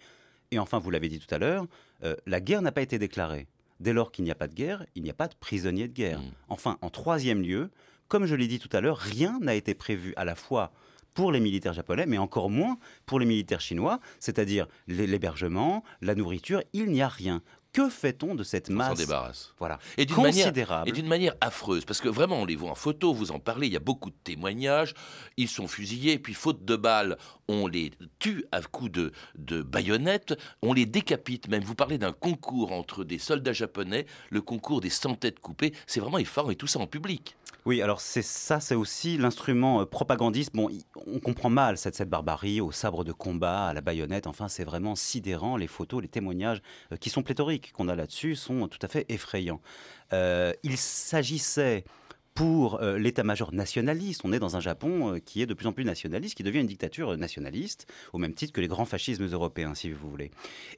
Et 0.51 0.59
enfin, 0.59 0.79
vous 0.79 0.91
l'avez 0.91 1.09
dit 1.09 1.19
tout 1.19 1.35
à 1.35 1.39
l'heure, 1.39 1.67
euh, 2.05 2.15
la 2.27 2.41
guerre 2.41 2.63
n'a 2.63 2.73
pas 2.73 2.83
été 2.83 2.99
déclarée. 2.99 3.47
Dès 3.81 3.93
lors 3.93 4.11
qu'il 4.13 4.25
n'y 4.25 4.31
a 4.31 4.35
pas 4.35 4.49
de 4.49 4.55
guerre, 4.55 4.87
il 4.95 5.03
n'y 5.03 5.11
a 5.11 5.15
pas 5.15 5.29
de 5.29 5.35
prisonniers 5.35 5.89
de 5.89 5.93
guerre. 5.93 6.21
Mmh. 6.21 6.31
Enfin, 6.49 6.79
en 6.81 6.89
troisième 6.89 7.43
lieu, 7.43 7.71
comme 8.09 8.25
je 8.25 8.35
l'ai 8.35 8.47
dit 8.47 8.59
tout 8.59 8.75
à 8.75 8.81
l'heure, 8.81 8.99
rien 8.99 9.39
n'a 9.41 9.55
été 9.55 9.75
prévu 9.75 10.15
à 10.17 10.25
la 10.25 10.35
fois 10.35 10.73
pour 11.13 11.33
les 11.33 11.41
militaires 11.41 11.73
japonais, 11.73 12.07
mais 12.07 12.19
encore 12.19 12.51
moins 12.51 12.79
pour 13.07 13.19
les 13.19 13.27
militaires 13.27 13.61
chinois, 13.61 14.01
c'est-à-dire 14.21 14.69
l'hébergement, 14.87 15.83
la 16.03 16.15
nourriture, 16.15 16.63
il 16.75 16.91
n'y 16.91 17.03
a 17.03 17.09
rien 17.09 17.43
que 17.77 17.91
fait-on 17.91 18.35
de 18.35 18.43
cette 18.43 18.71
masse 18.71 18.93
On 18.93 18.97
s'en 18.97 19.03
débarrasse. 19.03 19.53
Voilà. 19.59 19.79
Et 19.99 20.07
d'une 20.07 20.23
manière, 20.23 20.51
et 20.87 20.93
d'une 20.93 21.07
manière 21.07 21.35
affreuse, 21.43 21.85
parce 21.85 22.01
que 22.01 22.09
vraiment, 22.09 22.37
on 22.37 22.47
les 22.47 22.57
voit 22.57 22.71
en 22.71 22.75
photo, 22.75 23.13
vous 23.13 23.33
en 23.33 23.39
parlez, 23.39 23.67
il 23.67 23.73
y 23.75 23.77
a 23.77 23.81
beaucoup 23.81 24.09
de 24.09 24.17
témoignages. 24.25 24.95
Ils 25.37 25.49
sont 25.49 25.69
fusillés, 25.69 26.19
puis 26.19 26.33
faute 26.33 26.65
de 26.65 26.75
balles, 26.75 27.19
on 27.49 27.67
les 27.67 27.93
tue 28.19 28.47
à 28.51 28.63
coups 28.63 28.93
de, 28.93 29.13
de 29.37 29.61
baïonnettes, 29.61 30.41
on 30.63 30.73
les 30.73 30.87
décapite 30.87 31.49
même. 31.49 31.63
Vous 31.65 31.75
parlez 31.75 31.99
d'un 31.99 32.13
concours 32.13 32.73
entre 32.73 33.05
des 33.05 33.19
soldats 33.19 33.53
japonais, 33.53 34.07
le 34.31 34.41
concours 34.41 34.81
des 34.81 34.89
cent 34.89 35.15
têtes 35.15 35.41
coupées. 35.41 35.75
C'est 35.87 36.01
vraiment 36.01 36.17
effort 36.17 36.51
et 36.51 36.57
tout 36.57 36.67
ça 36.67 36.79
en 36.79 36.87
public. 36.87 37.37
Oui, 37.67 37.83
alors 37.83 38.01
c'est 38.01 38.23
ça, 38.23 38.61
c'est 38.61 38.77
aussi 38.77 39.19
l'instrument 39.19 39.81
euh, 39.81 39.87
propagandiste. 39.87 40.55
Bon, 40.55 40.71
on 41.05 41.19
comprend 41.19 41.51
mal 41.51 41.77
cette, 41.77 41.97
cette 41.97 42.09
barbarie 42.09 42.61
au 42.61 42.71
sabre 42.71 43.03
de 43.03 43.11
combat, 43.11 43.67
à 43.67 43.75
la 43.75 43.81
baïonnette. 43.81 44.29
Enfin, 44.29 44.47
c'est 44.47 44.63
vraiment 44.63 44.95
sidérant. 44.95 45.57
Les 45.57 45.67
photos, 45.67 46.01
les 46.01 46.07
témoignages 46.07 46.63
euh, 46.93 46.97
qui 46.97 47.11
sont 47.11 47.25
pléthoriques 47.25 47.66
qu'on 47.73 47.89
a 47.89 47.95
là-dessus 47.95 48.37
sont 48.37 48.69
tout 48.69 48.79
à 48.83 48.89
fait 48.89 49.07
effrayants. 49.09 49.61
Euh, 50.13 50.53
il 50.63 50.77
s'agissait 50.77 51.85
pour 52.37 52.83
euh, 52.83 52.99
l'état-major 52.99 53.53
nationaliste. 53.55 54.21
On 54.23 54.33
est 54.33 54.39
dans 54.39 54.57
un 54.57 54.61
Japon 54.61 55.15
euh, 55.15 55.19
qui 55.19 55.41
est 55.41 55.47
de 55.47 55.55
plus 55.55 55.67
en 55.67 55.73
plus 55.73 55.87
nationaliste, 55.87 56.37
qui 56.37 56.43
devient 56.43 56.61
une 56.61 56.67
dictature 56.67 57.17
nationaliste, 57.17 57.87
au 58.13 58.19
même 58.19 58.35
titre 58.35 58.53
que 58.53 58.61
les 58.61 58.69
grands 58.69 58.85
fascismes 58.85 59.27
européens, 59.27 59.75
si 59.75 59.91
vous 59.91 60.09
voulez. 60.11 60.31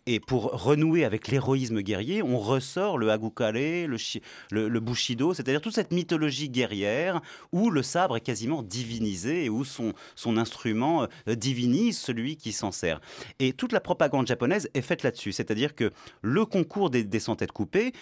Et 0.06 0.20
pour 0.20 0.52
renouer 0.52 1.04
avec 1.04 1.26
l'héroïsme 1.26 1.80
guerrier, 1.82 2.22
on 2.22 2.38
ressort 2.38 2.96
le 2.96 3.10
Hagukare, 3.10 3.52
le, 3.52 4.78
Bushido, 4.78 5.34
c'est-à-dire 5.34 5.60
toute 5.60 5.74
cette 5.74 5.92
mythologie 5.92 6.48
guerrière 6.48 7.20
où 7.50 7.70
le 7.70 7.82
sabre 7.82 8.16
est 8.16 8.20
quasiment 8.20 8.62
divinisé 8.62 9.46
et 9.46 9.48
où 9.48 9.64
son, 9.64 9.94
instrument 10.36 11.08
euh, 11.26 11.34
divinise 11.34 11.98
celui 11.98 12.36
qui 12.36 12.52
s'en 12.52 12.70
sert. 12.70 13.00
Et 13.40 13.52
toute 13.52 13.72
la 13.72 13.80
propagande 13.80 14.28
japonaise 14.28 14.70
est 14.74 14.80
faite 14.80 15.02
là-dessus, 15.02 15.32
c'est-à-dire 15.32 15.74
que 15.74 15.90
le 16.22 16.44
concours 16.44 16.90
des, 16.90 17.02
des 17.02 17.18
têtes 17.36 17.50
coupées 17.50 17.92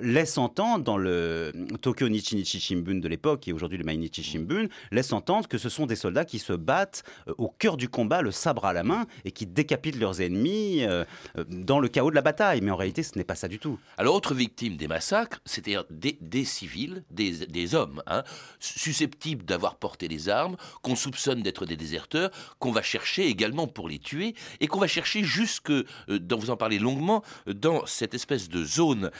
laisse 0.00 0.36
entendre 0.36 0.82
dans 0.82 0.96
le 0.96 1.52
Tokyo 1.80 2.08
Nichinichi 2.08 2.58
Shimbun 2.58 3.03
de 3.04 3.08
l'époque, 3.08 3.46
et 3.46 3.52
aujourd'hui 3.52 3.78
le 3.78 3.84
Mainichi 3.84 4.22
Shimbun, 4.22 4.66
laisse 4.90 5.12
entendre 5.12 5.46
que 5.46 5.58
ce 5.58 5.68
sont 5.68 5.86
des 5.86 5.94
soldats 5.94 6.24
qui 6.24 6.38
se 6.38 6.52
battent 6.52 7.04
euh, 7.28 7.34
au 7.38 7.48
cœur 7.48 7.76
du 7.76 7.88
combat, 7.88 8.22
le 8.22 8.32
sabre 8.32 8.64
à 8.64 8.72
la 8.72 8.82
main, 8.82 9.06
et 9.24 9.30
qui 9.30 9.46
décapitent 9.46 10.00
leurs 10.00 10.20
ennemis 10.20 10.82
euh, 10.82 11.04
euh, 11.38 11.44
dans 11.48 11.78
le 11.78 11.88
chaos 11.88 12.10
de 12.10 12.14
la 12.14 12.22
bataille. 12.22 12.62
Mais 12.62 12.70
en 12.70 12.76
réalité, 12.76 13.02
ce 13.02 13.16
n'est 13.16 13.24
pas 13.24 13.34
ça 13.34 13.46
du 13.46 13.58
tout. 13.58 13.78
Alors, 13.98 14.14
autre 14.14 14.34
victime 14.34 14.76
des 14.76 14.88
massacres, 14.88 15.40
c'était 15.44 15.76
des, 15.90 16.18
des, 16.20 16.44
civils, 16.44 17.04
des, 17.10 17.46
des 17.46 17.74
hommes, 17.74 18.02
hein, 18.06 18.24
susceptibles 18.58 19.44
d'avoir 19.44 19.76
porté 19.76 20.08
les 20.08 20.28
armes, 20.28 20.56
qu'on 20.82 20.96
soupçonne 20.96 21.42
d'être 21.42 21.66
des 21.66 21.76
déserteurs, 21.76 22.30
qu'on 22.58 22.72
va 22.72 22.82
chercher 22.82 23.26
également 23.26 23.66
pour 23.66 23.88
les 23.88 23.98
tuer, 23.98 24.34
et 24.60 24.66
qu'on 24.66 24.80
va 24.80 24.86
chercher 24.86 25.22
jusque, 25.22 25.72
dont 26.08 26.38
vous 26.38 26.50
en 26.50 26.56
parlez 26.56 26.78
longuement, 26.78 27.22
dans 27.46 27.84
cette 27.84 28.14
espèce 28.14 28.48
de 28.48 28.64
zone 28.64 29.10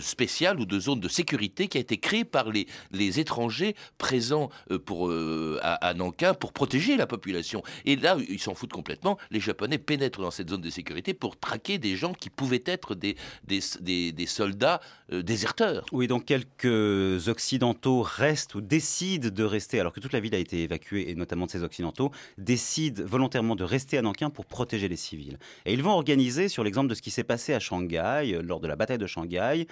spéciale 0.00 0.58
ou 0.58 0.66
de 0.66 0.80
zone 0.80 0.98
de 0.98 1.08
sécurité 1.08 1.68
qui 1.68 1.78
a 1.78 1.80
été 1.80 1.98
créée 1.98 2.24
par 2.24 2.50
les, 2.50 2.66
les 2.90 3.19
étrangers 3.20 3.74
présents 3.98 4.50
euh, 4.70 4.78
pour, 4.78 5.08
euh, 5.08 5.58
à, 5.62 5.94
Nankin 5.94 6.34
pour 6.34 6.52
protéger 6.52 6.96
la 6.96 7.06
population. 7.06 7.62
Et 7.84 7.96
là, 7.96 8.16
ils 8.28 8.40
s'en 8.40 8.54
foutent 8.54 8.72
complètement. 8.72 9.18
Les 9.30 9.40
Japonais 9.40 9.78
pénètrent 9.78 10.20
dans 10.20 10.30
cette 10.30 10.50
zone 10.50 10.60
de 10.60 10.70
sécurité 10.70 11.14
pour 11.14 11.38
traquer 11.38 11.78
des 11.78 11.96
gens 11.96 12.12
qui 12.12 12.30
pouvaient 12.30 12.62
être 12.66 12.94
des, 12.94 13.16
des, 13.44 14.12
des, 14.12 14.26
soldats 14.26 14.80
euh, 15.12 15.22
déserteurs. 15.22 15.86
Oui, 15.92 16.06
donc 16.06 16.24
quelques 16.24 17.28
Occidentaux 17.28 18.02
restent 18.02 18.54
ou 18.54 18.60
décident 18.60 19.28
de 19.28 19.44
rester, 19.44 19.80
alors 19.80 19.92
que 19.92 20.00
toute 20.00 20.12
la 20.12 20.20
ville 20.20 20.34
a 20.34 20.38
été 20.38 20.62
évacuée, 20.62 21.10
et 21.10 21.14
notamment 21.14 21.46
de 21.46 21.50
ces 21.50 21.62
Occidentaux, 21.62 22.10
décident 22.38 23.02
volontairement 23.04 23.56
de 23.56 23.64
rester 23.64 23.98
à 23.98 24.02
Nankin 24.02 24.30
pour 24.30 24.46
protéger 24.46 24.88
les 24.88 24.96
civils. 24.96 25.38
Et 25.66 25.72
ils 25.72 25.82
vont 25.82 25.92
organiser, 25.92 26.48
sur 26.48 26.64
l'exemple 26.64 26.88
de 26.88 26.94
ce 26.94 27.02
qui 27.02 27.10
s'est 27.10 27.24
passé 27.24 27.52
à 27.52 27.60
Shanghai, 27.60 28.38
lors 28.42 28.60
de 28.60 28.66
la 28.66 28.76
bataille 28.76 28.98
de 28.98 29.06
Shanghai, 29.06 29.66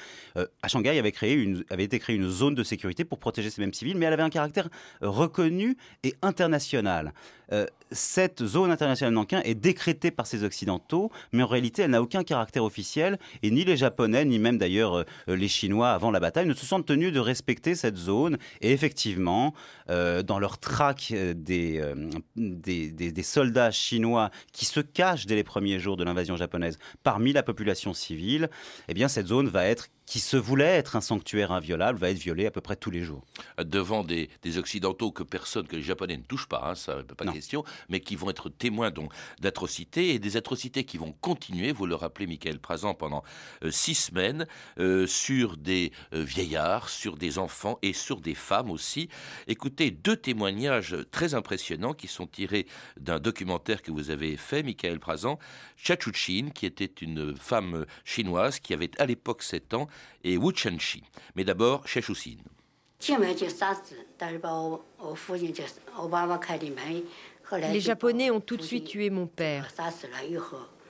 à 0.63 0.69
Shanghai 0.69 0.99
avait, 0.99 1.13
créé 1.13 1.35
une, 1.35 1.65
avait 1.71 1.85
été 1.85 1.99
créée 1.99 2.17
une 2.17 2.29
zone 2.29 2.55
de 2.55 2.63
sécurité 2.63 3.05
pour 3.05 3.19
protéger 3.19 3.38
ces 3.43 3.61
mêmes 3.61 3.75
civils, 3.75 3.97
mais 3.97 4.07
elle 4.07 4.13
avait 4.13 4.23
un 4.23 4.31
caractère 4.31 4.69
euh, 5.03 5.09
reconnu 5.09 5.77
et 6.03 6.15
international. 6.23 7.13
Euh, 7.51 7.67
cette 7.91 8.45
zone 8.45 8.71
internationale 8.71 9.15
Nankin 9.15 9.41
est 9.43 9.55
décrétée 9.55 10.11
par 10.11 10.27
ces 10.27 10.45
Occidentaux, 10.45 11.11
mais 11.33 11.43
en 11.43 11.47
réalité, 11.47 11.83
elle 11.83 11.93
n'a 11.93 12.03
aucun 12.03 12.23
caractère 12.23 12.63
officiel, 12.65 13.19
et 13.43 13.51
ni 13.51 13.65
les 13.65 13.79
Japonais, 13.79 14.27
ni 14.27 14.39
même 14.39 14.59
d'ailleurs 14.59 14.97
euh, 14.97 15.05
les 15.29 15.49
Chinois 15.49 15.91
avant 15.91 16.11
la 16.11 16.21
bataille 16.21 16.47
ne 16.47 16.53
se 16.53 16.67
sentent 16.67 16.85
tenus 16.85 17.13
de 17.13 17.21
respecter 17.21 17.75
cette 17.75 17.97
zone. 17.97 18.37
Et 18.61 18.73
effectivement, 18.73 19.55
dans 19.89 20.39
leur 20.39 20.59
traque 20.59 21.13
des, 21.13 21.83
des, 22.37 22.91
des, 22.91 23.23
soldats 23.23 23.71
chinois 23.71 24.31
qui 24.53 24.67
se 24.67 24.81
cachent 24.81 25.27
dès 25.27 25.35
les 25.35 25.45
premiers 25.45 25.79
jours 25.79 25.97
de 25.97 26.05
l'invasion 26.05 26.37
japonaise 26.37 26.79
parmi 27.03 27.33
la 27.33 27.43
population 27.43 27.95
civile, 27.95 28.51
eh 28.89 28.95
bien 28.95 29.09
cette 29.09 29.29
zone 29.29 29.49
va 29.49 29.65
être 29.65 29.89
qui 30.09 30.21
se 30.21 30.39
voulait 30.39 30.65
être 30.65 30.97
un 30.97 31.03
sanctuaire 31.03 31.53
inviolable 31.53 31.99
va 31.99 32.09
être 32.09 32.19
violée 32.19 32.47
à 32.47 32.51
peu 32.51 32.63
près 32.63 32.77
tous 32.77 32.91
les 32.91 33.03
jours. 33.03 33.27
Devant 33.63 34.05
des, 34.05 34.31
Occidentaux 34.57 35.13
que 35.13 35.23
personne, 35.23 35.67
que 35.67 35.77
les 35.77 35.83
Japonais 35.83 36.17
ne 36.17 36.23
touchent 36.23 36.49
pas, 36.49 36.63
hein, 36.65 36.75
ça 36.75 37.03
pas 37.03 37.27
de 37.27 37.31
question, 37.31 37.63
mais 37.91 38.01
qui 38.01 38.17
vont 38.17 38.31
être 38.31 38.49
témoins 38.49 38.91
d'atrocités 39.41 40.15
et 40.15 40.19
des 40.19 40.39
atrocités 40.39 40.85
qui 40.85 40.97
vont 40.97 41.13
continuer, 41.21 41.73
vous 41.73 41.85
le 41.85 41.95
rappelez 41.95 42.27
Michael 42.27 42.59
Prazan, 42.59 42.95
pendant 42.95 43.23
euh, 43.63 43.71
six 43.71 43.95
semaines 43.95 44.47
euh, 44.79 45.07
sur 45.07 45.59
des 45.59 45.93
euh, 46.15 46.23
vieillards, 46.23 46.89
sur 46.89 47.19
des 47.19 47.39
enfants 47.39 47.79
et 47.83 47.93
sur 47.93 48.23
des 48.23 48.35
femmes 48.35 48.71
aussi. 48.71 49.11
Écoutez, 49.47 49.91
deux 49.91 50.17
témoignages 50.17 50.97
très 51.11 51.35
impressionnants 51.35 51.93
qui 51.93 52.09
sont 52.09 52.27
tirés 52.27 52.67
d'un 52.99 53.21
documentaire 53.21 53.83
que 53.83 53.93
vous 53.93 54.09
avez 54.09 54.39
fait, 54.39 54.63
Michael 54.63 55.01
Prazan, 55.01 55.39
Chachuchin, 55.77 56.49
qui 56.55 56.65
était 56.65 56.87
une 57.03 57.37
femme 57.37 57.85
chinoise 58.07 58.59
qui 58.59 58.73
avait 58.73 58.91
à 58.99 59.05
l'époque 59.05 59.43
7 59.43 59.75
ans, 59.75 59.89
et 60.25 60.37
Wu 60.37 60.53
Chenxi. 60.55 61.03
Mais 61.35 61.45
d'abord, 61.45 61.87
Chachuchin. 61.87 62.37
Les 67.73 67.81
Japonais 67.81 68.31
ont 68.31 68.41
tout 68.41 68.57
de 68.57 68.63
suite 68.63 68.85
tué 68.85 69.11
mon 69.11 69.27
père. 69.27 69.69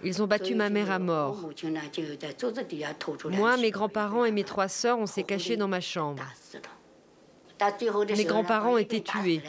Ils 0.05 0.23
ont 0.23 0.27
battu 0.27 0.55
ma 0.55 0.71
mère 0.71 0.91
à 0.91 0.99
mort. 0.99 1.37
Moi, 3.31 3.57
mes 3.57 3.71
grands-parents 3.71 4.25
et 4.25 4.31
mes 4.31 4.45
trois 4.45 4.69
sœurs, 4.69 4.99
on 4.99 5.07
s'est 5.07 5.25
cachés 5.25 5.57
dans 5.57 5.69
ma 5.69 5.81
chambre. 5.81 6.23
Mes 8.17 8.25
grands-parents 8.25 8.77
étaient 8.77 9.01
tués. 9.01 9.43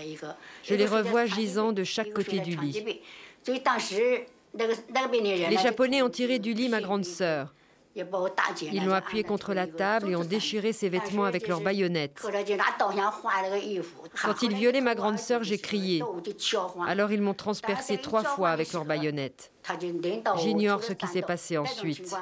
Je 0.64 0.74
les 0.74 0.86
revois 0.86 1.26
gisant 1.26 1.72
de 1.72 1.84
chaque 1.84 2.12
côté 2.12 2.40
du 2.40 2.56
lit. 2.56 2.84
Les 4.58 5.58
Japonais 5.58 6.02
ont 6.02 6.10
tiré 6.10 6.40
du 6.40 6.54
lit 6.54 6.70
ma 6.70 6.82
grande 6.82 7.06
sœur. 7.06 7.54
Ils 7.96 8.86
l'ont 8.86 8.94
appuyée 8.94 9.24
contre 9.24 9.54
la 9.54 9.68
table 9.68 10.10
et 10.10 10.16
ont 10.16 10.24
déchiré 10.24 10.74
ses 10.74 10.90
vêtements 10.90 11.26
avec 11.26 11.48
leurs 11.48 11.62
baïonnettes. 11.62 12.22
Quand 14.22 14.42
ils 14.42 14.54
violaient 14.54 14.82
ma 14.82 14.96
grande 14.96 15.18
sœur, 15.20 15.44
j'ai 15.44 15.58
crié. 15.58 16.04
Alors 16.88 17.12
ils 17.12 17.22
m'ont 17.22 17.34
transpercé 17.34 17.98
trois 17.98 18.24
fois 18.24 18.50
avec 18.50 18.74
leurs 18.74 18.86
baïonnettes. 18.86 19.52
J'ignore 20.38 20.84
ce 20.84 20.94
qui 20.94 21.08
s'est 21.08 21.22
passé 21.22 21.58
ensuite. 21.58 22.16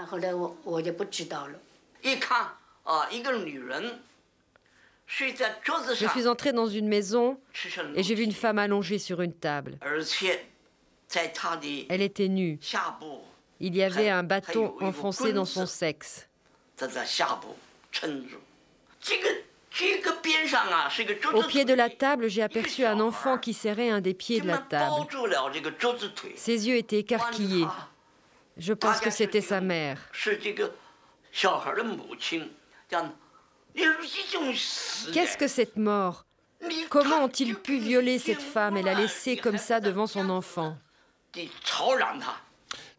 Je 5.08 6.08
suis 6.08 6.28
entré 6.28 6.54
dans 6.54 6.68
une 6.68 6.88
maison 6.88 7.38
et 7.96 8.04
j'ai 8.04 8.16
vu 8.16 8.24
une 8.24 8.32
femme 8.32 8.60
allongée 8.60 9.00
sur 9.00 9.22
une 9.22 9.34
table. 9.34 9.78
Elle 11.90 12.02
était 12.02 12.28
nue. 12.28 12.60
Il 13.60 13.76
y 13.76 13.84
avait 13.84 14.10
un 14.10 14.24
bâton 14.24 14.76
enfoncé 14.82 15.34
dans 15.34 15.46
son 15.46 15.66
sexe. 15.66 16.28
Au 21.34 21.44
pied 21.44 21.66
de 21.66 21.74
la 21.74 21.90
table, 21.90 22.30
j'ai 22.30 22.44
aperçu 22.44 22.86
un 22.86 23.00
enfant 23.00 23.38
qui 23.38 23.54
serrait 23.54 23.90
un 23.90 24.02
des 24.02 24.14
pieds 24.14 24.42
de 24.42 24.48
la 24.48 24.58
table. 24.58 25.08
Ses 26.36 26.68
yeux 26.68 26.76
étaient 26.76 27.00
écarquillés. 27.00 27.68
Je 28.58 28.74
pense 28.74 29.00
que 29.00 29.12
c'était 29.12 29.42
sa 29.42 29.62
mère. 29.62 30.00
Qu'est-ce 35.14 35.38
que 35.38 35.48
cette 35.48 35.78
mort? 35.78 36.26
Comment 36.90 37.26
ont-ils 37.26 37.56
pu 37.56 37.78
violer 37.78 38.18
cette 38.18 38.42
femme? 38.42 38.78
Et 38.78 38.84
la 38.84 38.96
laisser 38.96 39.38
comme 39.38 39.60
ça 39.60 39.80
devant 39.80 40.08
son 40.08 40.30
enfant 40.30 40.76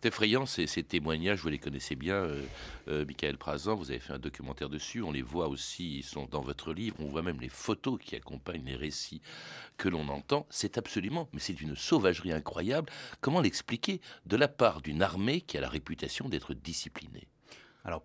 c'est 0.01 0.09
effrayant 0.09 0.47
ces, 0.47 0.67
témoignages, 0.85 1.41
vous 1.41 1.49
les 1.49 1.59
connaissez 1.59 1.97
bien, 1.97 2.15
euh, 2.15 2.45
euh, 2.87 3.05
Michael 3.05 3.37
Prazan, 3.37 3.75
vous 3.75 3.91
avez 3.91 3.99
fait 3.99 4.13
un 4.13 4.21
documentaire 4.21 4.69
dessus, 4.69 5.03
on 5.03 5.11
les 5.11 5.23
voit 5.23 5.49
aussi, 5.49 5.99
ils 5.99 6.05
sont 6.05 6.27
dans 6.27 6.41
votre 6.41 6.73
livre, 6.73 6.95
on 7.01 7.07
voit 7.07 7.23
même 7.23 7.41
les 7.41 7.49
photos 7.49 7.99
qui 8.01 8.15
accompagnent 8.15 8.65
les 8.65 8.77
récits 8.77 9.21
que 9.77 9.89
l'on 9.89 10.09
entend. 10.09 10.47
C'est 10.51 10.79
absolument, 10.79 11.29
mais 11.33 11.41
c'est 11.41 11.61
une 11.61 11.75
sauvagerie 11.75 12.33
incroyable. 12.33 12.93
Comment 13.21 13.41
l'expliquer 13.41 14.01
de 14.25 14.37
la 14.37 14.47
part 14.47 14.83
d'une 14.83 15.03
armée 15.03 15.41
qui 15.41 15.59
a 15.59 15.61
la 15.61 15.69
réputation 15.69 16.29
d'être 16.29 16.55
disciplinée? 16.55 17.27
Alors, 17.89 18.05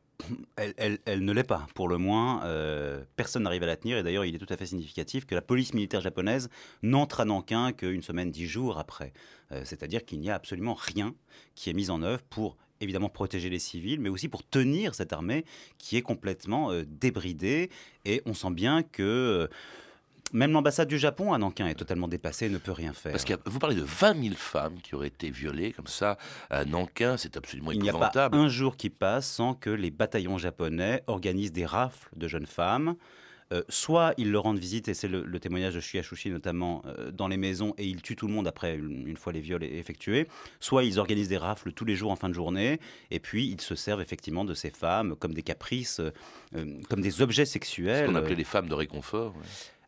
elle, 0.55 1.25
ne 1.25 1.33
l'est 1.33 1.43
pas, 1.43 1.67
pour 1.75 1.89
le 1.89 1.97
moins. 1.97 2.45
Euh, 2.45 3.03
personne 3.17 3.43
n'arrive 3.43 3.63
à 3.63 3.65
la 3.65 3.75
tenir. 3.75 3.97
Et 3.97 4.03
d'ailleurs, 4.03 4.23
il 4.23 4.33
est 4.33 4.37
tout 4.37 4.51
à 4.51 4.55
fait 4.55 4.65
significatif 4.65 5.25
que 5.25 5.35
la 5.35 5.41
police 5.41 5.73
militaire 5.73 5.99
japonaise 5.99 6.49
n'entre 6.83 7.19
à 7.19 7.25
Nankin 7.25 7.73
qu'une 7.73 8.01
semaine, 8.01 8.31
dix 8.31 8.47
jours 8.47 8.77
après. 8.77 9.11
Euh, 9.51 9.63
c'est-à-dire 9.65 10.05
qu'il 10.05 10.21
n'y 10.21 10.29
a 10.29 10.35
absolument 10.35 10.73
rien 10.73 11.13
qui 11.53 11.69
est 11.69 11.73
mis 11.73 11.89
en 11.89 12.01
œuvre 12.01 12.23
pour 12.29 12.55
évidemment 12.79 13.09
protéger 13.09 13.49
les 13.49 13.59
civils, 13.59 13.99
mais 13.99 14.07
aussi 14.07 14.29
pour 14.29 14.47
tenir 14.47 14.95
cette 14.95 15.11
armée 15.11 15.43
qui 15.77 15.97
est 15.97 16.01
complètement 16.01 16.71
euh, 16.71 16.85
débridée. 16.87 17.69
Et 18.05 18.21
on 18.25 18.33
sent 18.33 18.51
bien 18.51 18.83
que 18.83 19.49
même 20.33 20.51
l'ambassade 20.51 20.87
du 20.87 20.97
Japon 20.97 21.33
à 21.33 21.37
Nankin 21.37 21.67
est 21.67 21.75
totalement 21.75 22.07
dépassée 22.07 22.47
et 22.47 22.49
ne 22.49 22.57
peut 22.57 22.71
rien 22.71 22.93
faire. 22.93 23.11
Parce 23.11 23.23
que 23.25 23.33
vous 23.45 23.59
parlez 23.59 23.75
de 23.75 23.83
20 23.83 24.21
000 24.21 24.35
femmes 24.35 24.81
qui 24.81 24.95
auraient 24.95 25.07
été 25.07 25.29
violées 25.29 25.71
comme 25.71 25.87
ça 25.87 26.17
à 26.49 26.65
Nankin, 26.65 27.17
c'est 27.17 27.37
absolument 27.37 27.71
épouvantable. 27.71 28.09
Il 28.13 28.17
n'y 28.17 28.19
a 28.19 28.29
pas 28.29 28.37
un 28.37 28.49
jour 28.49 28.75
qui 28.75 28.89
passe 28.89 29.27
sans 29.27 29.53
que 29.53 29.69
les 29.69 29.91
bataillons 29.91 30.37
japonais 30.37 31.03
organisent 31.07 31.53
des 31.53 31.65
rafles 31.65 32.09
de 32.15 32.27
jeunes 32.27 32.47
femmes. 32.47 32.95
Euh, 33.51 33.61
soit 33.69 34.13
ils 34.17 34.31
leur 34.31 34.43
rendent 34.43 34.57
visite, 34.57 34.87
et 34.87 34.93
c'est 34.93 35.07
le, 35.07 35.39
témoignage 35.39 35.75
de 35.75 35.79
Shuyachushi 35.79 36.31
notamment, 36.31 36.81
euh, 36.85 37.11
dans 37.11 37.27
les 37.27 37.37
maisons, 37.37 37.75
et 37.77 37.85
ils 37.85 38.01
tuent 38.01 38.15
tout 38.15 38.27
le 38.27 38.33
monde 38.33 38.47
après, 38.47 38.75
une, 38.75 39.17
fois 39.17 39.31
les 39.31 39.41
viols 39.41 39.63
effectués. 39.63 40.27
Soit 40.59 40.85
ils 40.85 40.97
organisent 40.97 41.29
des 41.29 41.37
rafles 41.37 41.71
tous 41.71 41.85
les 41.85 41.95
jours 41.95 42.11
en 42.11 42.15
fin 42.15 42.29
de 42.29 42.33
journée, 42.33 42.79
et 43.11 43.19
puis 43.19 43.47
ils 43.47 43.61
se 43.61 43.75
servent 43.75 44.01
effectivement 44.01 44.45
de 44.45 44.53
ces 44.53 44.71
femmes 44.71 45.15
comme 45.15 45.33
des 45.33 45.43
caprices, 45.43 45.99
euh, 45.99 46.81
comme 46.89 47.01
des 47.01 47.21
objets 47.21 47.45
sexuels. 47.45 48.07
Ce 48.07 48.11
qu'on 48.11 48.15
appelait 48.15 48.35
les 48.35 48.43
femmes 48.43 48.69
de 48.69 48.73
réconfort. 48.73 49.35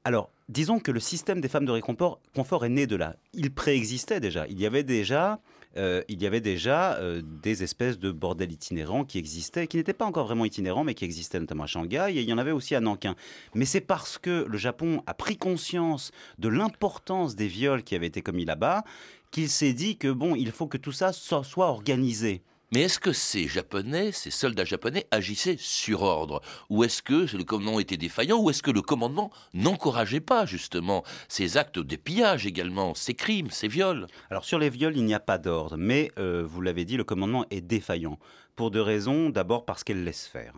Alors, 0.07 0.29
disons 0.49 0.79
que 0.79 0.91
le 0.91 0.99
système 0.99 1.41
des 1.41 1.47
femmes 1.47 1.65
de 1.65 1.71
réconfort 1.71 2.21
confort 2.35 2.63
est 2.63 2.69
né 2.69 2.85
de 2.85 2.95
là. 2.95 3.15
Il 3.33 3.51
préexistait 3.51 4.19
déjà. 4.19 4.45
Il 4.47 4.59
y 4.59 4.67
avait 4.67 4.83
déjà 4.83 5.39
euh, 5.77 6.03
il 6.07 6.21
y 6.21 6.27
avait 6.27 6.41
déjà 6.41 6.93
euh, 6.95 7.21
des 7.23 7.63
espèces 7.63 7.99
de 7.99 8.11
bordels 8.11 8.51
itinérants 8.51 9.03
qui 9.03 9.17
existaient, 9.17 9.67
qui 9.67 9.77
n'étaient 9.77 9.93
pas 9.93 10.05
encore 10.05 10.27
vraiment 10.27 10.45
itinérants, 10.45 10.83
mais 10.83 10.93
qui 10.93 11.03
existaient 11.03 11.39
notamment 11.39 11.63
à 11.63 11.67
Shanghai, 11.67 12.11
et 12.11 12.21
il 12.21 12.29
y 12.29 12.33
en 12.33 12.37
avait 12.37 12.51
aussi 12.51 12.75
à 12.75 12.79
Nankin. 12.79 13.15
Mais 13.55 13.65
c'est 13.65 13.81
parce 13.81 14.17
que 14.17 14.45
le 14.47 14.57
Japon 14.57 15.03
a 15.05 15.13
pris 15.13 15.37
conscience 15.37 16.11
de 16.37 16.47
l'importance 16.47 17.35
des 17.35 17.47
viols 17.47 17.83
qui 17.83 17.95
avaient 17.95 18.07
été 18.07 18.21
commis 18.21 18.45
là-bas 18.45 18.83
qu'il 19.31 19.49
s'est 19.49 19.73
dit 19.73 19.97
que 19.97 20.09
bon, 20.09 20.35
il 20.35 20.51
faut 20.51 20.67
que 20.67 20.77
tout 20.77 20.93
ça 20.93 21.11
soit 21.11 21.67
organisé. 21.67 22.41
Mais 22.75 22.81
est-ce 22.81 22.99
que 22.99 23.13
ces 23.13 23.47
Japonais, 23.47 24.11
ces 24.11 24.31
soldats 24.31 24.65
japonais 24.65 25.07
agissaient 25.09 25.55
sur 25.57 26.01
ordre? 26.01 26.41
Ou 26.69 26.83
est-ce 26.83 27.01
que 27.01 27.33
le 27.33 27.45
commandement 27.45 27.79
était 27.79 27.95
défaillant? 27.95 28.37
Ou 28.37 28.49
est-ce 28.49 28.61
que 28.61 28.69
le 28.69 28.81
commandement 28.81 29.31
n'encourageait 29.53 30.19
pas 30.19 30.45
justement 30.45 31.05
ces 31.29 31.55
actes 31.55 31.79
de 31.79 31.95
pillage 31.95 32.45
également, 32.45 32.93
ces 32.93 33.13
crimes, 33.13 33.49
ces 33.49 33.69
viols? 33.69 34.07
Alors 34.29 34.43
sur 34.43 34.59
les 34.59 34.69
viols, 34.69 34.97
il 34.97 35.05
n'y 35.05 35.13
a 35.13 35.21
pas 35.21 35.37
d'ordre, 35.37 35.77
mais 35.77 36.11
euh, 36.19 36.43
vous 36.45 36.59
l'avez 36.59 36.83
dit, 36.83 36.97
le 36.97 37.05
commandement 37.05 37.45
est 37.49 37.61
défaillant. 37.61 38.19
Pour 38.57 38.71
deux 38.71 38.81
raisons. 38.81 39.29
D'abord 39.29 39.63
parce 39.63 39.85
qu'elle 39.85 40.03
laisse 40.03 40.27
faire. 40.27 40.53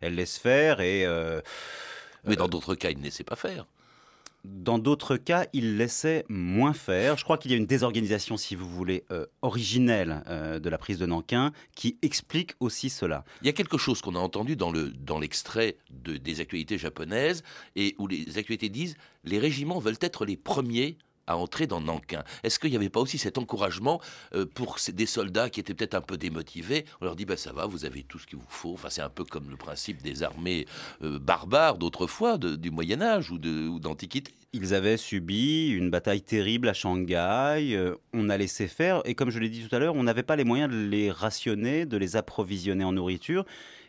Elle 0.00 0.14
laisse 0.14 0.38
faire 0.38 0.80
et... 0.80 1.04
Euh, 1.04 1.40
mais 2.22 2.36
dans 2.36 2.44
euh, 2.44 2.48
d'autres 2.48 2.76
cas, 2.76 2.90
il 2.90 2.98
ne 2.98 3.02
laissait 3.02 3.24
pas 3.24 3.34
faire. 3.34 3.66
Dans 4.48 4.78
d'autres 4.78 5.16
cas, 5.16 5.46
il 5.52 5.76
laissait 5.76 6.24
moins 6.28 6.72
faire. 6.72 7.16
Je 7.16 7.24
crois 7.24 7.36
qu'il 7.36 7.50
y 7.50 7.54
a 7.54 7.56
une 7.56 7.66
désorganisation, 7.66 8.36
si 8.36 8.54
vous 8.54 8.68
voulez, 8.68 9.04
euh, 9.10 9.26
originelle 9.42 10.22
euh, 10.28 10.60
de 10.60 10.68
la 10.68 10.78
prise 10.78 10.98
de 10.98 11.06
Nankin 11.06 11.52
qui 11.74 11.98
explique 12.02 12.52
aussi 12.60 12.88
cela. 12.88 13.24
Il 13.42 13.46
y 13.46 13.48
a 13.50 13.52
quelque 13.52 13.76
chose 13.76 14.00
qu'on 14.00 14.14
a 14.14 14.20
entendu 14.20 14.54
dans, 14.54 14.70
le, 14.70 14.90
dans 14.90 15.18
l'extrait 15.18 15.78
de, 15.90 16.16
des 16.16 16.40
actualités 16.40 16.78
japonaises 16.78 17.42
et 17.74 17.96
où 17.98 18.06
les 18.06 18.38
actualités 18.38 18.68
disent 18.68 18.96
les 19.24 19.40
régiments 19.40 19.80
veulent 19.80 19.98
être 20.00 20.24
les 20.24 20.36
premiers 20.36 20.96
à 21.26 21.36
entrer 21.36 21.66
dans 21.66 21.80
Nankin. 21.80 22.22
Est-ce 22.44 22.60
qu'il 22.60 22.70
n'y 22.70 22.76
avait 22.76 22.88
pas 22.88 23.00
aussi 23.00 23.18
cet 23.18 23.36
encouragement 23.36 24.00
euh, 24.34 24.46
pour 24.46 24.76
des 24.92 25.06
soldats 25.06 25.50
qui 25.50 25.58
étaient 25.58 25.74
peut-être 25.74 25.96
un 25.96 26.00
peu 26.00 26.16
démotivés? 26.16 26.84
On 27.00 27.04
leur 27.04 27.16
dit 27.16 27.24
bah, 27.24 27.36
ça 27.36 27.52
va, 27.52 27.66
vous 27.66 27.84
avez 27.84 28.04
tout 28.04 28.20
ce 28.20 28.28
qu'il 28.28 28.38
vous 28.38 28.44
faut. 28.48 28.74
Enfin, 28.74 28.90
c'est 28.90 29.02
un 29.02 29.10
peu 29.10 29.24
comme 29.24 29.50
le 29.50 29.56
principe 29.56 30.02
des 30.02 30.22
armées 30.22 30.66
barbares 31.00 31.78
d'autrefois, 31.78 32.38
du 32.38 32.70
Moyen 32.70 33.02
Âge 33.02 33.32
ou 33.32 33.38
d'Antiquité. 33.80 34.35
Ils 34.52 34.74
avaient 34.74 34.96
subi 34.96 35.68
une 35.68 35.90
bataille 35.90 36.22
terrible 36.22 36.68
à 36.68 36.72
Shanghai, 36.72 37.74
euh, 37.74 37.94
on 38.12 38.30
a 38.30 38.36
laissé 38.36 38.68
faire, 38.68 39.02
et 39.04 39.14
comme 39.14 39.30
je 39.30 39.38
l'ai 39.38 39.48
dit 39.48 39.66
tout 39.66 39.74
à 39.74 39.78
l'heure, 39.78 39.94
on 39.94 40.04
n'avait 40.04 40.22
pas 40.22 40.36
les 40.36 40.44
moyens 40.44 40.72
de 40.72 40.86
les 40.86 41.10
rationner, 41.10 41.84
de 41.84 41.96
les 41.96 42.16
approvisionner 42.16 42.84
en 42.84 42.92
nourriture. 42.92 43.44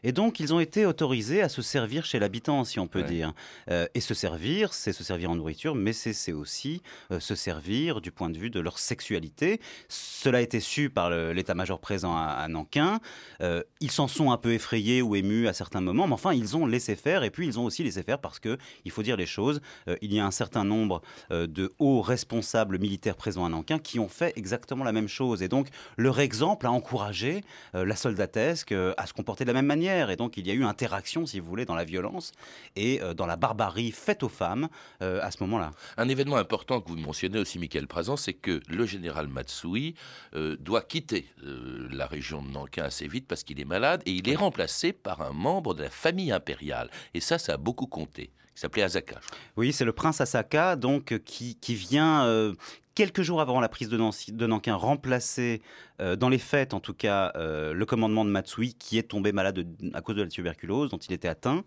Et 0.07 0.13
donc, 0.13 0.39
ils 0.39 0.53
ont 0.53 0.61
été 0.61 0.85
autorisés 0.85 1.41
à 1.41 1.49
se 1.49 1.61
servir 1.61 2.05
chez 2.05 2.17
l'habitant, 2.17 2.63
si 2.63 2.79
on 2.79 2.87
peut 2.87 3.03
dire. 3.03 3.33
Euh, 3.69 3.87
et 3.93 3.99
se 3.99 4.13
servir, 4.13 4.73
c'est 4.73 4.93
se 4.93 5.03
servir 5.03 5.31
en 5.31 5.35
nourriture, 5.35 5.75
mais 5.75 5.91
c'est 5.91 6.31
aussi 6.31 6.81
euh, 7.11 7.19
se 7.19 7.35
servir 7.35 7.99
du 7.99 8.09
point 8.09 8.29
de 8.29 8.37
vue 8.37 8.49
de 8.49 8.61
leur 8.61 8.79
sexualité. 8.79 9.59
Cela 9.89 10.37
a 10.37 10.41
été 10.41 10.61
su 10.61 10.89
par 10.89 11.09
l'état-major 11.09 11.81
présent 11.81 12.15
à, 12.15 12.47
Nankin. 12.47 13.01
Euh, 13.41 13.63
ils 13.81 13.91
s'en 13.91 14.07
sont 14.07 14.31
un 14.31 14.37
peu 14.37 14.53
effrayés 14.53 15.01
ou 15.01 15.13
émus 15.17 15.49
à 15.49 15.51
certains 15.51 15.81
moments, 15.81 16.07
mais 16.07 16.13
enfin, 16.13 16.31
ils 16.31 16.55
ont 16.55 16.65
laissé 16.65 16.95
faire. 16.95 17.23
Et 17.23 17.29
puis, 17.29 17.45
ils 17.45 17.59
ont 17.59 17.65
aussi 17.65 17.83
laissé 17.83 18.01
faire 18.01 18.19
parce 18.19 18.39
que, 18.39 18.57
il 18.85 18.91
faut 18.91 19.03
dire 19.03 19.17
les 19.17 19.25
choses, 19.25 19.59
il 20.01 20.13
y 20.13 20.21
a 20.21 20.25
un 20.25 20.31
certain 20.31 20.63
nombre 20.63 21.01
de 21.31 21.73
hauts 21.79 21.99
responsables 21.99 22.79
militaires 22.79 23.17
présents 23.17 23.43
à 23.43 23.49
Nankin 23.49 23.77
qui 23.77 23.99
ont 23.99 24.07
fait 24.07 24.31
exactement 24.37 24.85
la 24.85 24.93
même 24.93 25.09
chose. 25.09 25.43
Et 25.43 25.49
donc, 25.49 25.67
leur 25.97 26.21
exemple 26.21 26.65
a 26.65 26.71
encouragé 26.71 27.41
la 27.73 27.95
soldatesque 27.97 28.71
à 28.71 29.05
se 29.05 29.11
comporter 29.11 29.43
de 29.43 29.49
la 29.49 29.53
même 29.53 29.65
manière. 29.65 29.96
Et 30.09 30.15
donc, 30.15 30.37
il 30.37 30.47
y 30.47 30.51
a 30.51 30.53
eu 30.53 30.63
interaction, 30.63 31.25
si 31.25 31.39
vous 31.39 31.47
voulez, 31.47 31.65
dans 31.65 31.75
la 31.75 31.83
violence 31.83 32.31
et 32.75 33.01
euh, 33.01 33.13
dans 33.13 33.25
la 33.25 33.35
barbarie 33.35 33.91
faite 33.91 34.23
aux 34.23 34.29
femmes 34.29 34.69
euh, 35.01 35.19
à 35.21 35.31
ce 35.31 35.41
moment-là. 35.43 35.71
Un 35.97 36.07
événement 36.07 36.37
important 36.37 36.81
que 36.81 36.89
vous 36.89 36.97
mentionnez 36.97 37.39
aussi, 37.39 37.59
Michael 37.59 37.87
Prazan, 37.87 38.17
c'est 38.17 38.33
que 38.33 38.61
le 38.67 38.85
général 38.85 39.27
Matsui 39.27 39.95
euh, 40.35 40.55
doit 40.59 40.81
quitter 40.81 41.27
la 41.43 42.05
région 42.05 42.41
de 42.41 42.49
Nankin 42.49 42.83
assez 42.83 43.07
vite 43.07 43.27
parce 43.27 43.43
qu'il 43.43 43.59
est 43.59 43.65
malade 43.65 44.01
et 44.05 44.11
il 44.11 44.29
est 44.29 44.35
remplacé 44.35 44.93
par 44.93 45.21
un 45.21 45.31
membre 45.31 45.73
de 45.73 45.83
la 45.83 45.89
famille 45.89 46.31
impériale. 46.31 46.89
Et 47.13 47.19
ça, 47.19 47.37
ça 47.37 47.53
a 47.53 47.57
beaucoup 47.57 47.87
compté. 47.87 48.29
Il 48.55 48.59
s'appelait 48.59 48.83
Asaka. 48.83 49.19
Oui, 49.55 49.71
c'est 49.71 49.85
le 49.85 49.93
prince 49.93 50.19
Asaka, 50.19 50.75
donc 50.75 51.17
qui, 51.25 51.55
qui 51.55 51.75
vient, 51.75 52.53
quelques 52.97 53.21
jours 53.21 53.41
avant 53.41 53.59
la 53.59 53.69
prise 53.69 53.89
de, 53.89 54.47
Nankin, 54.47 54.73
remplacer, 54.73 55.61
euh, 56.01 56.15
dans 56.15 56.29
les 56.29 56.39
fêtes 56.39 56.73
en 56.73 56.79
tout 56.79 56.95
cas, 56.95 57.31
euh, 57.35 57.71
le 57.71 57.85
commandement 57.85 58.25
de 58.25 58.31
Matsui, 58.31 58.73
qui 58.73 58.97
est 58.97 59.03
tombé 59.03 59.31
malade 59.31 59.67
à 59.93 60.01
cause 60.01 60.15
de 60.15 60.23
la 60.23 60.27
tuberculose 60.27 60.89
dont 60.89 60.97
il 60.97 61.13
était 61.13 61.27
atteint. 61.27 61.63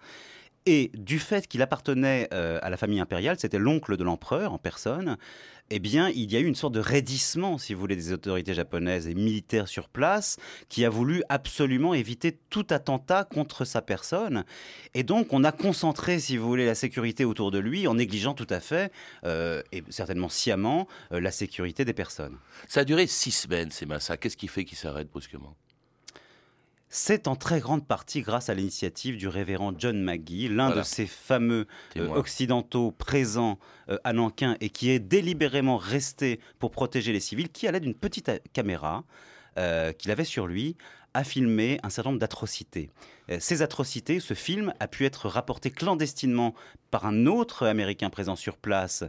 Et 0.66 0.90
du 0.92 1.20
fait 1.20 1.46
qu'il 1.46 1.62
appartenait 1.62 2.28
euh, 2.34 2.58
à 2.62 2.68
la 2.68 2.76
famille 2.76 2.98
impériale, 2.98 3.38
c'était 3.38 3.60
l'oncle 3.60 3.96
de 3.96 4.02
l'empereur 4.02 4.52
en 4.52 4.58
personne, 4.58 5.18
eh 5.70 5.78
bien, 5.78 6.08
il 6.10 6.30
y 6.32 6.36
a 6.36 6.40
eu 6.40 6.46
une 6.46 6.54
sorte 6.54 6.74
de 6.74 6.80
raidissement, 6.80 7.56
si 7.56 7.74
vous 7.74 7.80
voulez, 7.80 7.96
des 7.96 8.12
autorités 8.12 8.54
japonaises 8.54 9.06
et 9.06 9.14
militaires 9.14 9.68
sur 9.68 9.88
place, 9.88 10.36
qui 10.68 10.84
a 10.84 10.90
voulu 10.90 11.22
absolument 11.28 11.94
éviter 11.94 12.38
tout 12.50 12.66
attentat 12.70 13.24
contre 13.24 13.64
sa 13.64 13.80
personne. 13.80 14.44
Et 14.94 15.04
donc, 15.04 15.32
on 15.32 15.44
a 15.44 15.52
concentré, 15.52 16.18
si 16.18 16.36
vous 16.36 16.48
voulez, 16.48 16.66
la 16.66 16.74
sécurité 16.74 17.24
autour 17.24 17.50
de 17.50 17.58
lui, 17.58 17.86
en 17.86 17.94
négligeant 17.94 18.34
tout 18.34 18.48
à 18.50 18.60
fait, 18.60 18.92
euh, 19.24 19.62
et 19.70 19.84
certainement 19.90 20.28
sciemment, 20.28 20.88
euh, 21.12 21.20
la 21.20 21.30
sécurité 21.30 21.84
des 21.84 21.94
personnes. 21.94 22.36
Ça 22.66 22.80
a 22.80 22.84
duré 22.84 23.06
six 23.06 23.30
semaines, 23.30 23.70
ces 23.70 23.86
massacres. 23.86 24.22
Qu'est-ce 24.22 24.36
qui 24.36 24.48
fait 24.48 24.64
qu'il 24.64 24.78
s'arrête 24.78 25.10
brusquement? 25.10 25.56
C'est 26.90 27.28
en 27.28 27.36
très 27.36 27.60
grande 27.60 27.86
partie 27.86 28.20
grâce 28.20 28.48
à 28.48 28.54
l'initiative 28.54 29.16
du 29.16 29.28
révérend 29.28 29.72
John 29.78 30.02
McGee, 30.02 30.48
l'un 30.48 30.74
de 30.74 30.82
ces 30.82 31.06
fameux 31.06 31.66
euh, 31.96 32.08
occidentaux 32.08 32.90
présents 32.90 33.60
euh, 33.88 33.98
à 34.02 34.12
Nankin 34.12 34.56
et 34.60 34.70
qui 34.70 34.90
est 34.90 34.98
délibérément 34.98 35.76
resté 35.76 36.40
pour 36.58 36.72
protéger 36.72 37.12
les 37.12 37.20
civils, 37.20 37.48
qui, 37.48 37.68
à 37.68 37.72
l'aide 37.72 37.84
d'une 37.84 37.94
petite 37.94 38.28
euh, 38.28 38.38
caméra 38.52 39.04
qu'il 39.98 40.10
avait 40.10 40.24
sur 40.24 40.46
lui, 40.46 40.74
a 41.14 41.24
filmé 41.24 41.78
un 41.82 41.90
certain 41.90 42.10
nombre 42.10 42.20
d'atrocités. 42.20 42.90
Euh, 43.30 43.38
ces 43.40 43.62
atrocités, 43.62 44.20
ce 44.20 44.34
film 44.34 44.72
a 44.80 44.88
pu 44.88 45.04
être 45.04 45.28
rapporté 45.28 45.70
clandestinement 45.70 46.54
par 46.90 47.06
un 47.06 47.26
autre 47.26 47.66
Américain 47.66 48.10
présent 48.10 48.36
sur 48.36 48.56
place 48.56 49.04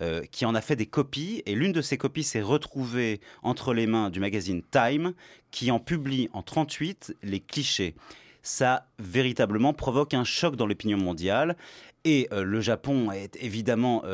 euh, 0.00 0.22
qui 0.30 0.44
en 0.44 0.54
a 0.54 0.60
fait 0.60 0.76
des 0.76 0.86
copies 0.86 1.42
et 1.46 1.54
l'une 1.54 1.72
de 1.72 1.82
ces 1.82 1.98
copies 1.98 2.24
s'est 2.24 2.42
retrouvée 2.42 3.20
entre 3.42 3.74
les 3.74 3.86
mains 3.86 4.10
du 4.10 4.20
magazine 4.20 4.62
Time 4.70 5.12
qui 5.50 5.70
en 5.70 5.78
publie 5.78 6.28
en 6.32 6.42
38 6.42 7.16
les 7.22 7.40
clichés. 7.40 7.94
Ça 8.42 8.86
véritablement 8.98 9.72
provoque 9.72 10.14
un 10.14 10.24
choc 10.24 10.56
dans 10.56 10.66
l'opinion 10.66 10.98
mondiale 10.98 11.56
et 12.04 12.28
euh, 12.32 12.44
le 12.44 12.60
Japon 12.60 13.10
est 13.10 13.36
évidemment 13.42 14.04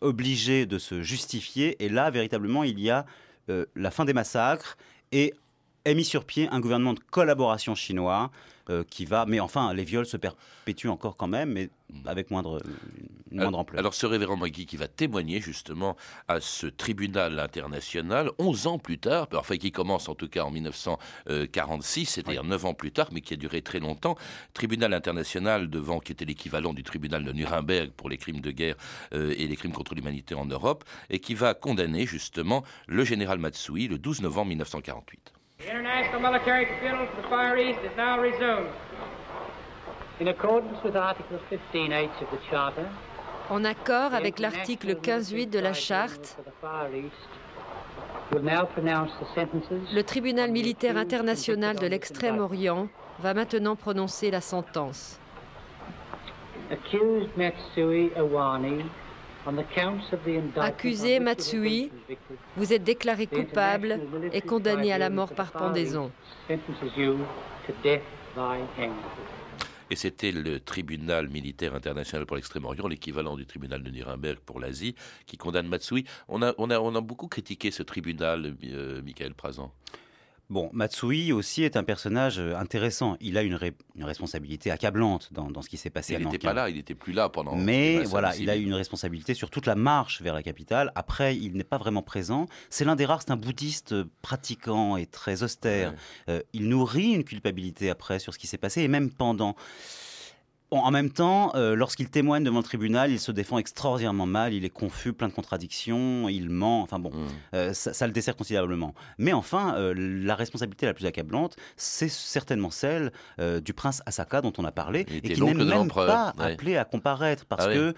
obligé 0.00 0.66
de 0.66 0.78
se 0.78 1.02
justifier 1.02 1.82
et 1.84 1.88
là 1.88 2.10
véritablement 2.10 2.64
il 2.64 2.78
y 2.78 2.90
a 2.90 3.06
la 3.48 3.90
fin 3.90 4.06
des 4.06 4.14
massacres 4.14 4.78
et 5.12 5.34
est 5.84 5.94
mis 5.94 6.04
sur 6.04 6.24
pied 6.24 6.48
un 6.50 6.60
gouvernement 6.60 6.94
de 6.94 7.00
collaboration 7.10 7.74
chinois 7.74 8.30
euh, 8.70 8.82
qui 8.88 9.04
va, 9.04 9.26
mais 9.26 9.40
enfin, 9.40 9.74
les 9.74 9.84
viols 9.84 10.06
se 10.06 10.16
perpétuent 10.16 10.88
encore 10.88 11.18
quand 11.18 11.26
même, 11.26 11.52
mais 11.52 11.68
avec 12.06 12.30
moindre, 12.30 12.62
moindre 13.30 13.58
ampleur. 13.58 13.78
Alors, 13.78 13.92
ce 13.92 14.06
révérend 14.06 14.38
Magui 14.38 14.64
qui 14.64 14.78
va 14.78 14.88
témoigner 14.88 15.42
justement 15.42 15.96
à 16.28 16.40
ce 16.40 16.66
tribunal 16.66 17.38
international 17.38 18.30
11 18.38 18.66
ans 18.66 18.78
plus 18.78 18.96
tard, 18.96 19.28
enfin 19.34 19.58
qui 19.58 19.70
commence 19.70 20.08
en 20.08 20.14
tout 20.14 20.28
cas 20.28 20.44
en 20.44 20.50
1946, 20.50 22.06
c'est-à-dire 22.06 22.42
9 22.42 22.64
ans 22.64 22.72
plus 22.72 22.90
tard, 22.90 23.10
mais 23.12 23.20
qui 23.20 23.34
a 23.34 23.36
duré 23.36 23.60
très 23.60 23.80
longtemps, 23.80 24.16
tribunal 24.54 24.94
international 24.94 25.68
devant 25.68 26.00
qui 26.00 26.12
était 26.12 26.24
l'équivalent 26.24 26.72
du 26.72 26.84
tribunal 26.84 27.22
de 27.22 27.32
Nuremberg 27.32 27.90
pour 27.90 28.08
les 28.08 28.16
crimes 28.16 28.40
de 28.40 28.50
guerre 28.50 28.76
euh, 29.12 29.34
et 29.36 29.46
les 29.46 29.56
crimes 29.56 29.72
contre 29.72 29.94
l'humanité 29.94 30.34
en 30.34 30.46
Europe, 30.46 30.84
et 31.10 31.18
qui 31.18 31.34
va 31.34 31.52
condamner 31.52 32.06
justement 32.06 32.64
le 32.86 33.04
général 33.04 33.38
Matsui 33.38 33.88
le 33.88 33.98
12 33.98 34.22
novembre 34.22 34.48
1948. 34.48 35.34
The 35.64 35.70
International 35.70 36.20
Military 36.20 36.66
Tribunal 36.66 37.06
for 37.06 37.22
the 37.22 37.28
Far 37.28 37.56
East 37.56 37.78
is 37.84 37.96
now 37.96 38.20
resumed. 38.20 38.68
In 40.20 40.28
accordance 40.28 40.76
with 40.84 40.94
Article 40.94 41.38
15H 41.50 42.20
of 42.20 42.30
the 42.30 42.38
Charter, 42.50 42.86
en 43.48 43.64
accord 43.64 44.12
avec 44.12 44.40
l'article 44.40 44.96
15.8 44.96 45.48
de 45.48 45.58
la 45.58 45.72
Charte, 45.72 46.36
le 49.92 50.02
tribunal 50.02 50.50
militaire 50.50 50.98
international 50.98 51.76
de 51.76 51.86
l'Extrême-Orient 51.86 52.88
va 53.20 53.32
maintenant 53.32 53.76
prononcer 53.76 54.30
la 54.30 54.42
sentence. 54.42 55.18
Accused 56.70 57.30
Matsui 57.38 58.10
Awani 58.16 58.84
Accusé 60.56 61.20
Matsui, 61.20 61.90
vous 62.56 62.72
êtes 62.72 62.84
déclaré 62.84 63.26
coupable 63.26 64.00
et 64.32 64.40
condamné 64.40 64.92
à 64.92 64.98
la 64.98 65.10
mort 65.10 65.34
par 65.34 65.52
pendaison. 65.52 66.10
Et 69.90 69.96
c'était 69.96 70.32
le 70.32 70.60
tribunal 70.60 71.28
militaire 71.28 71.74
international 71.74 72.26
pour 72.26 72.36
l'Extrême-Orient, 72.36 72.88
l'équivalent 72.88 73.36
du 73.36 73.46
tribunal 73.46 73.82
de 73.82 73.90
Nuremberg 73.90 74.38
pour 74.38 74.58
l'Asie, 74.58 74.94
qui 75.26 75.36
condamne 75.36 75.68
Matsui. 75.68 76.04
On 76.28 76.42
a, 76.42 76.54
on 76.58 76.70
a, 76.70 76.80
on 76.80 76.94
a 76.94 77.00
beaucoup 77.00 77.28
critiqué 77.28 77.70
ce 77.70 77.82
tribunal, 77.82 78.56
euh, 78.64 79.02
Michael 79.02 79.34
Prazan. 79.34 79.72
Bon, 80.54 80.70
Matsui 80.72 81.32
aussi 81.32 81.64
est 81.64 81.76
un 81.76 81.82
personnage 81.82 82.38
euh, 82.38 82.56
intéressant. 82.56 83.16
Il 83.20 83.38
a 83.38 83.42
une, 83.42 83.58
responsabilité 84.00 84.70
accablante 84.70 85.32
dans, 85.32 85.62
ce 85.62 85.68
qui 85.68 85.76
s'est 85.76 85.90
passé 85.90 86.12
il 86.12 86.16
à 86.18 86.20
Il 86.20 86.26
n'était 86.26 86.38
pas 86.38 86.52
là, 86.52 86.70
il 86.70 86.76
n'était 86.76 86.94
plus 86.94 87.12
là 87.12 87.28
pendant. 87.28 87.56
Mais 87.56 88.04
voilà, 88.04 88.36
il 88.36 88.48
a 88.48 88.54
une 88.54 88.72
responsabilité 88.72 89.34
sur 89.34 89.50
toute 89.50 89.66
la 89.66 89.74
marche 89.74 90.22
vers 90.22 90.32
la 90.32 90.44
capitale. 90.44 90.92
Après, 90.94 91.36
il 91.36 91.56
n'est 91.56 91.64
pas 91.64 91.78
vraiment 91.78 92.02
présent. 92.02 92.46
C'est 92.70 92.84
l'un 92.84 92.94
des 92.94 93.04
rares, 93.04 93.22
c'est 93.22 93.32
un 93.32 93.36
bouddhiste 93.36 93.96
pratiquant 94.22 94.96
et 94.96 95.06
très 95.06 95.42
austère. 95.42 95.92
Euh, 96.28 96.40
il 96.52 96.68
nourrit 96.68 97.14
une 97.14 97.24
culpabilité 97.24 97.90
après 97.90 98.20
sur 98.20 98.32
ce 98.32 98.38
qui 98.38 98.46
s'est 98.46 98.56
passé 98.56 98.82
et 98.82 98.88
même 98.88 99.10
pendant 99.10 99.56
en 100.70 100.90
même 100.90 101.10
temps, 101.10 101.52
euh, 101.54 101.76
lorsqu'il 101.76 102.08
témoigne 102.08 102.42
devant 102.42 102.58
le 102.58 102.64
tribunal, 102.64 103.10
il 103.10 103.20
se 103.20 103.30
défend 103.30 103.58
extraordinairement 103.58 104.26
mal, 104.26 104.54
il 104.54 104.64
est 104.64 104.70
confus, 104.70 105.12
plein 105.12 105.28
de 105.28 105.32
contradictions, 105.32 106.28
il 106.28 106.50
ment, 106.50 106.82
enfin 106.82 106.98
bon, 106.98 107.10
mmh. 107.10 107.26
euh, 107.54 107.72
ça, 107.72 108.06
le 108.06 108.12
dessert 108.12 108.36
considérablement. 108.36 108.94
Mais 109.18 109.32
enfin, 109.32 109.74
euh, 109.76 109.94
la 109.96 110.34
responsabilité 110.34 110.86
la 110.86 110.94
plus 110.94 111.06
accablante, 111.06 111.56
c'est 111.76 112.08
certainement 112.08 112.70
celle 112.70 113.12
du 113.64 113.74
prince 113.74 114.02
Asaka 114.06 114.40
dont 114.40 114.52
on 114.58 114.64
a 114.64 114.72
parlé, 114.72 115.00
et 115.00 115.20
qui 115.20 115.40
n'est 115.40 115.54
même 115.54 115.88
pas 115.88 116.32
appelé 116.38 116.76
à 116.76 116.84
comparaître, 116.84 117.44
parce 117.44 117.66
ah 117.66 117.72
que 117.72 117.94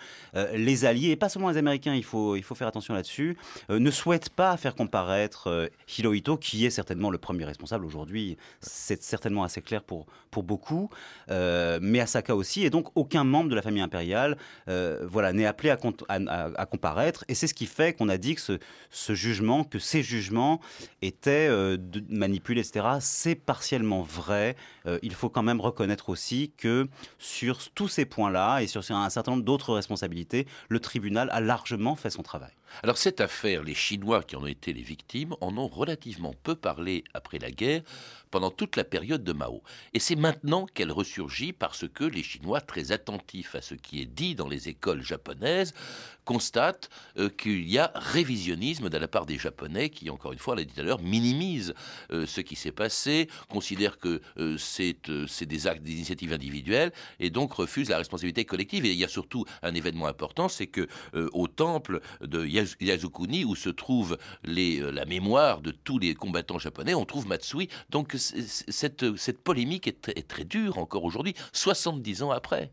les 0.54 0.84
alliés, 0.84 1.10
et 1.10 1.16
pas 1.16 1.28
seulement 1.28 1.50
les 1.50 1.56
Américains, 1.56 1.94
il 1.94 2.04
faut, 2.04 2.36
il 2.36 2.42
faut 2.42 2.54
faire 2.54 2.68
attention 2.68 2.94
là-dessus, 2.94 3.36
ne 3.68 3.90
souhaitent 3.90 4.30
pas 4.30 4.56
faire 4.56 4.74
comparaître 4.74 5.70
Hirohito, 5.96 6.36
qui 6.36 6.66
est 6.66 6.70
certainement 6.70 7.10
le 7.10 7.18
premier 7.18 7.44
responsable 7.44 7.84
aujourd'hui, 7.84 8.36
c'est 8.60 9.02
certainement 9.02 9.44
assez 9.44 9.62
clair 9.62 9.82
pour, 9.82 10.06
pour 10.30 10.42
beaucoup, 10.42 10.90
mais 11.28 12.00
Asaka 12.00 12.34
aussi, 12.34 12.55
et 12.64 12.70
donc 12.70 12.88
aucun 12.94 13.24
membre 13.24 13.50
de 13.50 13.54
la 13.54 13.62
famille 13.62 13.82
impériale 13.82 14.36
euh, 14.68 15.06
voilà, 15.08 15.32
n'est 15.32 15.46
appelé 15.46 15.70
à, 15.70 16.66
comparaître. 16.66 17.24
Et 17.28 17.34
c'est 17.34 17.46
ce 17.46 17.54
qui 17.54 17.66
fait 17.66 17.92
qu'on 17.92 18.08
a 18.08 18.16
dit 18.16 18.34
que 18.34 18.58
ce, 18.90 19.14
jugement, 19.14 19.64
que 19.64 19.78
ces 19.78 20.02
jugements 20.02 20.60
étaient 21.02 21.48
euh, 21.48 21.76
manipulés, 22.08 22.60
etc., 22.60 22.86
c'est 23.00 23.34
partiellement 23.34 24.02
vrai. 24.02 24.56
Euh, 24.86 24.98
il 25.02 25.14
faut 25.14 25.28
quand 25.28 25.42
même 25.42 25.60
reconnaître 25.60 26.08
aussi 26.08 26.52
que 26.56 26.88
sur 27.18 27.70
tous 27.70 27.88
ces 27.88 28.04
points-là 28.04 28.60
et 28.60 28.66
sur 28.66 28.82
un 28.90 29.10
certain 29.10 29.32
nombre 29.32 29.44
d'autres 29.44 29.74
responsabilités, 29.74 30.46
le 30.68 30.80
tribunal 30.80 31.28
a 31.32 31.40
largement 31.40 31.96
fait 31.96 32.10
son 32.10 32.22
travail. 32.22 32.52
Alors 32.82 32.98
cette 32.98 33.20
affaire, 33.20 33.62
les 33.62 33.74
Chinois 33.74 34.22
qui 34.22 34.36
en 34.36 34.42
ont 34.42 34.46
été 34.46 34.72
les 34.72 34.82
victimes 34.82 35.34
en 35.40 35.56
ont 35.56 35.68
relativement 35.68 36.34
peu 36.42 36.54
parlé 36.54 37.04
après 37.14 37.38
la 37.38 37.50
guerre, 37.50 37.82
pendant 38.30 38.50
toute 38.50 38.76
la 38.76 38.84
période 38.84 39.24
de 39.24 39.32
Mao. 39.32 39.62
Et 39.94 40.00
c'est 40.00 40.16
maintenant 40.16 40.66
qu'elle 40.66 40.92
ressurgit 40.92 41.52
parce 41.52 41.88
que 41.88 42.04
les 42.04 42.22
Chinois, 42.22 42.60
très 42.60 42.92
attentifs 42.92 43.54
à 43.54 43.62
ce 43.62 43.74
qui 43.74 44.02
est 44.02 44.06
dit 44.06 44.34
dans 44.34 44.48
les 44.48 44.68
écoles 44.68 45.02
japonaises, 45.02 45.74
constatent 46.26 46.90
euh, 47.18 47.30
qu'il 47.30 47.70
y 47.70 47.78
a 47.78 47.90
révisionnisme 47.94 48.90
de 48.90 48.98
la 48.98 49.08
part 49.08 49.24
des 49.24 49.38
Japonais 49.38 49.88
qui, 49.88 50.10
encore 50.10 50.32
une 50.32 50.38
fois, 50.38 50.54
l'a 50.54 50.64
dit 50.64 50.74
tout 50.74 50.80
à 50.80 50.82
l'heure, 50.82 51.00
minimisent 51.00 51.72
euh, 52.10 52.26
ce 52.26 52.42
qui 52.42 52.56
s'est 52.56 52.72
passé, 52.72 53.28
considèrent 53.48 53.98
que 53.98 54.20
euh, 54.36 54.58
c'est 54.58 55.44
des 55.44 55.66
actes, 55.66 55.82
des 55.82 55.92
initiatives 55.92 56.34
individuelles 56.34 56.92
et 57.20 57.30
donc 57.30 57.54
refusent 57.54 57.88
la 57.88 57.96
responsabilité 57.96 58.44
collective. 58.44 58.84
Et 58.84 58.90
il 58.90 58.98
y 58.98 59.04
a 59.04 59.08
surtout 59.08 59.46
un 59.62 59.74
événement 59.74 60.06
important, 60.06 60.48
c'est 60.48 60.66
que 60.66 60.88
au 61.14 61.46
temple 61.46 62.00
de 62.20 62.44
Yasukuni, 62.44 63.44
où 63.44 63.54
se 63.54 63.70
trouve 63.70 64.18
la 64.42 65.04
mémoire 65.04 65.60
de 65.60 65.70
tous 65.70 65.98
les 65.98 66.14
combattants 66.14 66.58
japonais, 66.58 66.94
on 66.94 67.04
trouve 67.04 67.28
Matsui. 67.28 67.68
Donc 67.90 68.16
cette, 68.16 69.38
polémique 69.44 69.86
est, 69.86 70.08
est 70.08 70.26
très 70.26 70.44
dure 70.44 70.78
encore 70.78 71.04
aujourd'hui, 71.04 71.34
70 71.52 72.24
ans 72.24 72.32
après. 72.32 72.72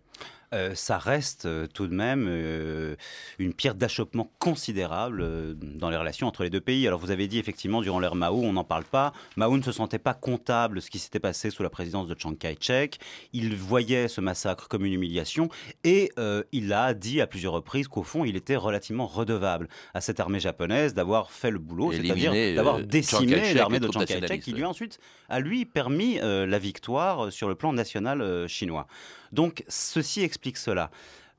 Euh, 0.54 0.76
ça 0.76 0.98
reste 0.98 1.46
euh, 1.46 1.66
tout 1.68 1.88
de 1.88 1.94
même 1.94 2.28
euh, 2.30 2.96
une 3.40 3.54
pierre 3.54 3.74
d'achoppement 3.74 4.32
considérable 4.38 5.58
dans 5.58 5.90
les 5.90 5.98
relations 5.98 6.28
entre 6.28 6.44
les 6.44 6.50
deux 6.50 6.62
pays. 6.62 6.88
Alors 6.88 7.00
vous 7.00 7.12
avez 7.12 7.28
dit 7.28 7.40
effectivement 7.40 7.82
durant 7.82 8.00
l'ère 8.00 8.16
Mao, 8.16 8.42
on 8.42 8.54
n'en 8.54 8.64
parle 8.64 8.84
pas. 8.84 9.14
Mao 9.36 9.58
ne 9.58 9.64
se 9.64 9.72
sentait 9.72 10.00
pas 10.00 10.14
comptable 10.14 10.76
de 10.76 10.80
ce 10.82 10.92
qui 10.92 11.00
s'était 11.00 11.20
passé 11.20 11.50
sous 11.50 11.64
la 11.64 11.70
présidence 11.70 12.08
de 12.08 12.16
Chiang 12.18 12.36
Kai-shek. 12.36 13.00
Il 13.34 13.56
voyait 13.56 14.08
ce 14.08 14.22
massacre 14.22 14.68
comme 14.68 14.86
une 14.86 14.94
humiliation 14.94 15.50
et 15.84 16.12
il 16.52 16.74
a 16.74 16.94
dit 16.94 17.22
à 17.22 17.28
plusieurs 17.28 17.54
reprises 17.54 17.88
qu'au 17.88 18.04
fond 18.04 18.26
il 18.26 18.36
était 18.36 18.56
relativement 18.56 19.08
redevable 19.08 19.68
à 19.94 20.02
cette 20.02 20.20
armée 20.20 20.40
japonaise 20.40 20.94
d'avoir 20.94 21.32
fait 21.32 21.52
le 21.52 21.60
boulot, 21.60 21.92
c'est-à-dire 21.92 22.56
d'avoir 22.56 22.80
décimé 22.80 23.54
l'armée 23.54 23.80
de 23.80 23.92
Chiang 23.92 24.06
Kai-shek 24.06 24.42
qui 24.42 24.54
lui 24.54 24.66
ensuite 24.66 25.00
a 25.30 25.40
lui 25.40 25.66
permis 25.66 26.20
la 26.22 26.60
victoire 26.60 27.32
sur 27.32 27.48
le 27.48 27.56
plan 27.56 27.74
national 27.74 28.48
chinois. 28.48 28.88
Donc 29.34 29.64
ceci 29.68 30.22
explique 30.22 30.58
cela. 30.58 30.92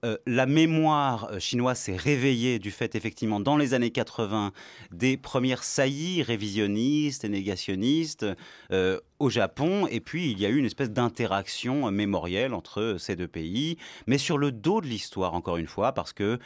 Euh, 0.05 0.19
la 0.27 0.47
mémoire 0.47 1.31
euh, 1.33 1.39
chinoise 1.39 1.79
s'est 1.79 1.97
réveillée 1.97 2.59
du 2.59 2.71
fait, 2.71 2.95
effectivement, 2.95 3.41
dans 3.41 3.57
les 3.57 3.73
années 3.73 3.91
80, 3.91 4.53
des 4.93 5.17
premières 5.17 5.65
saillies 5.65 6.23
révisionnistes 6.23 7.25
et 7.25 7.29
négationnistes 7.31 8.27
euh, 8.71 9.01
au 9.19 9.31
Japon. 9.31 9.87
Et 9.91 10.01
puis, 10.01 10.31
il 10.31 10.39
y 10.39 10.45
a 10.45 10.51
eu 10.51 10.59
une 10.59 10.67
espèce 10.67 10.91
d'interaction 10.91 11.91
mémorielle 11.91 12.53
entre 12.53 12.97
ces 12.99 13.17
deux 13.17 13.29
pays, 13.29 13.79
mais 14.07 14.19
sur 14.19 14.37
le 14.37 14.53
dos 14.53 14.83
de 14.83 14.87
l'histoire, 14.87 15.33
encore 15.33 15.57
une 15.57 15.67
fois, 15.67 15.93
parce 15.93 16.13
que 16.13 16.39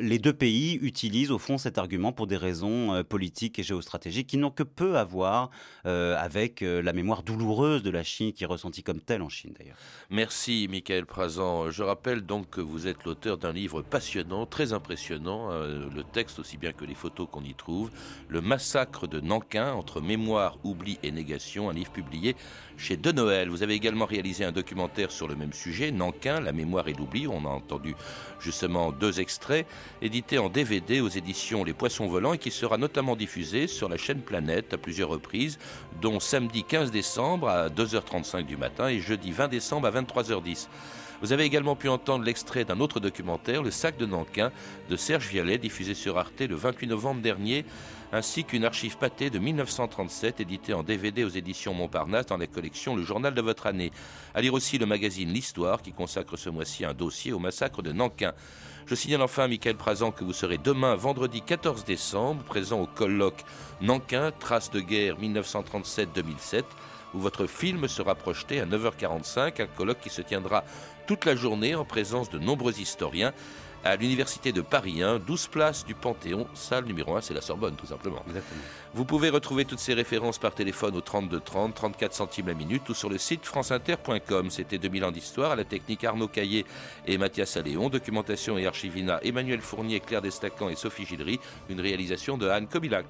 les 0.00 0.18
deux 0.18 0.32
pays 0.32 0.78
utilisent, 0.80 1.32
au 1.32 1.38
fond, 1.38 1.58
cet 1.58 1.76
argument 1.76 2.12
pour 2.12 2.26
des 2.26 2.36
raisons 2.36 3.02
politiques 3.04 3.58
et 3.58 3.62
géostratégiques 3.62 4.28
qui 4.28 4.38
n'ont 4.38 4.52
que 4.52 4.62
peu 4.62 4.96
à 4.96 5.04
voir 5.04 5.50
avec 5.84 6.60
la 6.60 6.92
mémoire 6.92 7.22
douloureuse 7.24 7.82
de 7.82 7.90
la 7.90 8.04
Chine, 8.04 8.32
qui 8.32 8.44
est 8.44 8.46
ressentie 8.46 8.82
comme 8.82 9.00
telle 9.00 9.22
en 9.22 9.28
Chine, 9.28 9.54
d'ailleurs. 9.58 9.76
Merci, 10.08 10.68
Michael 10.70 11.04
Prazan. 11.04 11.70
Je 11.70 11.82
rappelle 11.82 12.22
donc 12.22 12.48
que 12.48 12.60
vous 12.60 12.77
vous 12.78 12.86
êtes 12.86 13.02
l'auteur 13.04 13.38
d'un 13.38 13.50
livre 13.50 13.82
passionnant, 13.82 14.46
très 14.46 14.72
impressionnant, 14.72 15.50
euh, 15.50 15.88
le 15.92 16.04
texte 16.04 16.38
aussi 16.38 16.56
bien 16.56 16.70
que 16.70 16.84
les 16.84 16.94
photos 16.94 17.26
qu'on 17.28 17.42
y 17.42 17.54
trouve, 17.54 17.90
Le 18.28 18.40
massacre 18.40 19.08
de 19.08 19.18
Nankin 19.18 19.72
entre 19.72 20.00
mémoire, 20.00 20.58
oubli 20.62 20.96
et 21.02 21.10
négation, 21.10 21.68
un 21.70 21.72
livre 21.72 21.90
publié 21.90 22.36
chez 22.76 22.96
De 22.96 23.10
Noël. 23.10 23.48
Vous 23.48 23.64
avez 23.64 23.74
également 23.74 24.04
réalisé 24.04 24.44
un 24.44 24.52
documentaire 24.52 25.10
sur 25.10 25.26
le 25.26 25.34
même 25.34 25.52
sujet, 25.52 25.90
Nankin, 25.90 26.40
la 26.40 26.52
mémoire 26.52 26.86
et 26.86 26.92
l'oubli. 26.92 27.26
On 27.26 27.44
a 27.46 27.48
entendu 27.48 27.96
justement 28.38 28.92
deux 28.92 29.18
extraits, 29.18 29.66
édité 30.00 30.38
en 30.38 30.48
DVD 30.48 31.00
aux 31.00 31.08
éditions 31.08 31.64
Les 31.64 31.74
Poissons 31.74 32.06
Volants 32.06 32.34
et 32.34 32.38
qui 32.38 32.52
sera 32.52 32.78
notamment 32.78 33.16
diffusé 33.16 33.66
sur 33.66 33.88
la 33.88 33.96
chaîne 33.96 34.20
Planète 34.20 34.72
à 34.72 34.78
plusieurs 34.78 35.08
reprises, 35.08 35.58
dont 36.00 36.20
samedi 36.20 36.62
15 36.62 36.92
décembre 36.92 37.48
à 37.48 37.70
2h35 37.70 38.46
du 38.46 38.56
matin 38.56 38.86
et 38.86 39.00
jeudi 39.00 39.32
20 39.32 39.48
décembre 39.48 39.88
à 39.88 39.90
23h10. 39.90 40.68
Vous 41.20 41.32
avez 41.32 41.44
également 41.44 41.74
pu 41.74 41.88
entendre 41.88 42.24
l'extrait 42.24 42.64
d'un 42.64 42.78
autre 42.78 43.00
documentaire, 43.00 43.64
Le 43.64 43.72
sac 43.72 43.96
de 43.96 44.06
Nankin, 44.06 44.52
de 44.88 44.96
Serge 44.96 45.26
Vialet, 45.26 45.58
diffusé 45.58 45.94
sur 45.94 46.16
Arte 46.16 46.42
le 46.42 46.54
28 46.54 46.86
novembre 46.86 47.20
dernier, 47.20 47.64
ainsi 48.12 48.44
qu'une 48.44 48.64
archive 48.64 48.96
pâtée 48.96 49.28
de 49.28 49.40
1937, 49.40 50.40
éditée 50.40 50.74
en 50.74 50.84
DVD 50.84 51.24
aux 51.24 51.28
éditions 51.28 51.74
Montparnasse 51.74 52.26
dans 52.26 52.36
la 52.36 52.46
collection 52.46 52.94
Le 52.94 53.02
Journal 53.02 53.34
de 53.34 53.42
votre 53.42 53.66
année. 53.66 53.90
À 54.32 54.40
lire 54.40 54.54
aussi 54.54 54.78
le 54.78 54.86
magazine 54.86 55.32
L'Histoire, 55.32 55.82
qui 55.82 55.90
consacre 55.90 56.36
ce 56.36 56.50
mois-ci 56.50 56.84
un 56.84 56.94
dossier 56.94 57.32
au 57.32 57.40
massacre 57.40 57.82
de 57.82 57.90
Nankin. 57.90 58.32
Je 58.86 58.94
signale 58.94 59.22
enfin, 59.22 59.48
Michael 59.48 59.76
Prazan, 59.76 60.12
que 60.12 60.22
vous 60.22 60.32
serez 60.32 60.58
demain, 60.58 60.94
vendredi 60.94 61.42
14 61.42 61.84
décembre, 61.84 62.44
présent 62.44 62.80
au 62.80 62.86
colloque 62.86 63.44
Nankin, 63.80 64.30
Traces 64.30 64.70
de 64.70 64.80
guerre 64.80 65.18
1937-2007 65.20 66.62
où 67.14 67.18
votre 67.18 67.46
film 67.46 67.88
sera 67.88 68.14
projeté 68.14 68.60
à 68.60 68.66
9h45, 68.66 69.62
un 69.62 69.66
colloque 69.66 70.00
qui 70.00 70.10
se 70.10 70.22
tiendra 70.22 70.64
toute 71.06 71.24
la 71.24 71.36
journée 71.36 71.74
en 71.74 71.84
présence 71.84 72.30
de 72.30 72.38
nombreux 72.38 72.78
historiens 72.80 73.32
à 73.84 73.96
l'Université 73.96 74.52
de 74.52 74.60
Paris 74.60 75.02
1, 75.02 75.20
12 75.20 75.46
places 75.48 75.86
du 75.86 75.94
Panthéon, 75.94 76.46
salle 76.54 76.84
numéro 76.84 77.16
1, 77.16 77.20
c'est 77.20 77.34
la 77.34 77.40
Sorbonne 77.40 77.76
tout 77.76 77.86
simplement. 77.86 78.22
Vous 78.94 79.04
pouvez 79.04 79.30
retrouver 79.30 79.64
toutes 79.64 79.78
ces 79.78 79.94
références 79.94 80.38
par 80.38 80.54
téléphone 80.54 80.96
au 80.96 81.00
32 81.00 81.40
30, 81.40 81.74
34 81.74 82.12
centimes 82.12 82.48
la 82.48 82.54
minute 82.54 82.88
ou 82.88 82.94
sur 82.94 83.08
le 83.08 83.18
site 83.18 83.44
franceinter.com. 83.44 84.50
C'était 84.50 84.78
2000 84.78 85.04
ans 85.04 85.12
d'histoire 85.12 85.52
à 85.52 85.56
la 85.56 85.64
technique 85.64 86.04
Arnaud 86.04 86.28
Caillé 86.28 86.66
et 87.06 87.18
Mathias 87.18 87.56
Alléon, 87.56 87.88
documentation 87.88 88.58
et 88.58 88.66
archivina 88.66 89.20
Emmanuel 89.22 89.60
Fournier, 89.60 90.00
Claire 90.00 90.22
Destacan 90.22 90.68
et 90.68 90.76
Sophie 90.76 91.06
Gildery, 91.06 91.38
une 91.68 91.80
réalisation 91.80 92.36
de 92.36 92.48
Anne 92.48 92.66
Kobilac. 92.66 93.06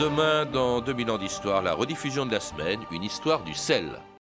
Demain, 0.00 0.46
dans 0.46 0.80
2000 0.80 1.10
ans 1.10 1.18
d'histoire, 1.18 1.60
la 1.60 1.74
rediffusion 1.74 2.24
de 2.24 2.32
la 2.32 2.40
semaine, 2.40 2.80
une 2.90 3.02
histoire 3.02 3.42
du 3.44 3.52
sel. 3.52 4.00